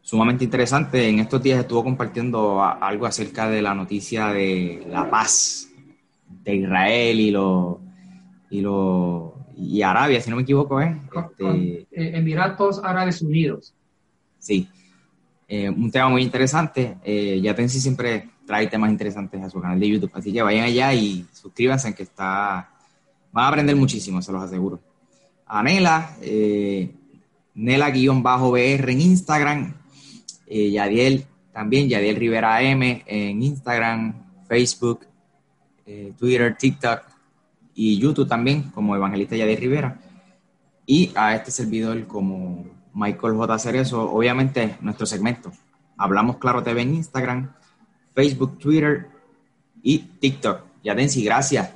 [0.00, 1.08] sumamente interesante.
[1.08, 5.68] En estos días estuvo compartiendo algo acerca de la noticia de la paz
[6.28, 7.80] de Israel y lo
[8.48, 11.00] y lo y Arabia, si no me equivoco, ¿eh?
[11.14, 13.74] Este, eh, Emiratos Árabes Unidos.
[14.38, 14.68] Sí,
[15.48, 16.98] eh, un tema muy interesante.
[17.02, 20.92] Eh, Yatensi siempre trae temas interesantes a su canal de YouTube, así que vayan allá
[20.92, 22.70] y suscríbanse, que está
[23.32, 24.80] van a aprender muchísimo, se los aseguro.
[25.46, 26.90] Anela, eh,
[27.54, 29.74] Nela-BR en Instagram,
[30.46, 34.14] eh, Yadiel también, Yadiel Rivera M en Instagram,
[34.46, 35.06] Facebook,
[36.18, 37.15] Twitter, TikTok
[37.76, 40.00] y YouTube también como Evangelista Yadiel Rivera.
[40.84, 43.58] Y a este servidor como Michael J.
[43.60, 45.52] Cerezo, obviamente nuestro segmento.
[45.96, 47.52] Hablamos Claro TV en Instagram,
[48.14, 49.06] Facebook, Twitter
[49.80, 50.62] y TikTok.
[50.82, 51.72] Yadensi, gracias.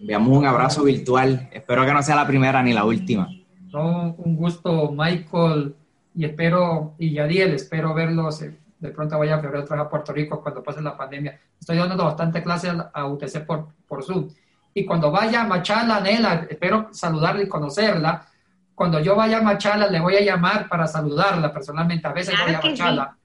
[0.00, 1.48] Veamos un abrazo virtual.
[1.52, 3.28] Espero que no sea la primera ni la última
[3.74, 5.74] un gusto, Michael,
[6.14, 8.42] y espero, y Yadiel, espero verlos.
[8.42, 11.40] Eh, de pronto vaya a febrero otra a Puerto Rico cuando pase la pandemia.
[11.58, 14.28] Estoy dando bastante clases a UTC por, por Zoom.
[14.74, 18.26] Y cuando vaya a Machala, Nela, espero saludarla y conocerla.
[18.74, 22.06] Cuando yo vaya a Machala, le voy a llamar para saludarla personalmente.
[22.08, 23.16] A veces voy a Machala.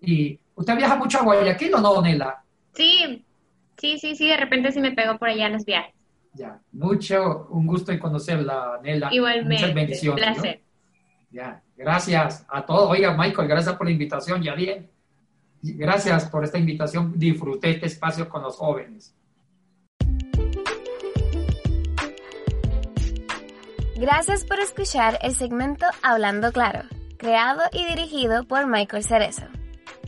[0.00, 2.42] Y ¿Usted viaja mucho a Guayaquil o no, Nela?
[2.72, 3.24] Sí,
[3.76, 5.94] sí, sí, sí, de repente sí me pego por allá en los viajes.
[6.32, 9.08] Ya, mucho, un gusto en conocerla, Nela.
[9.12, 10.24] Igualmente, Muchas bendiciones.
[10.24, 10.60] placer.
[11.30, 12.90] Ya, gracias a todos.
[12.90, 14.90] Oiga, Michael, gracias por la invitación, ya bien.
[15.62, 17.12] Gracias por esta invitación.
[17.18, 19.14] Disfruté este espacio con los jóvenes.
[23.98, 26.82] Gracias por escuchar el segmento Hablando Claro,
[27.16, 29.46] creado y dirigido por Michael Cerezo.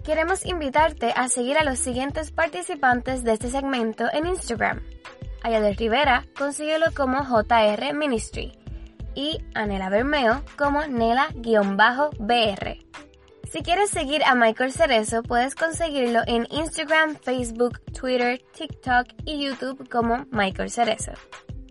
[0.04, 4.82] Queremos invitarte a seguir a los siguientes participantes de este segmento en Instagram.
[5.42, 8.52] Ayadel Rivera, consíguelo como JR Ministry
[9.14, 11.38] y Anela Bermeo como Nela-BR.
[13.50, 19.88] Si quieres seguir a Michael Cerezo, puedes conseguirlo en Instagram, Facebook, Twitter, TikTok y YouTube
[19.88, 21.12] como Michael Cerezo.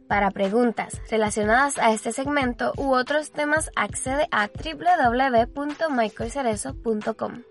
[0.07, 7.43] Para preguntas relacionadas a este segmento u otros temas, accede a www.michaelcerezo.com.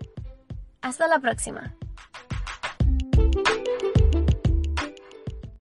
[0.81, 1.76] Hasta la próxima.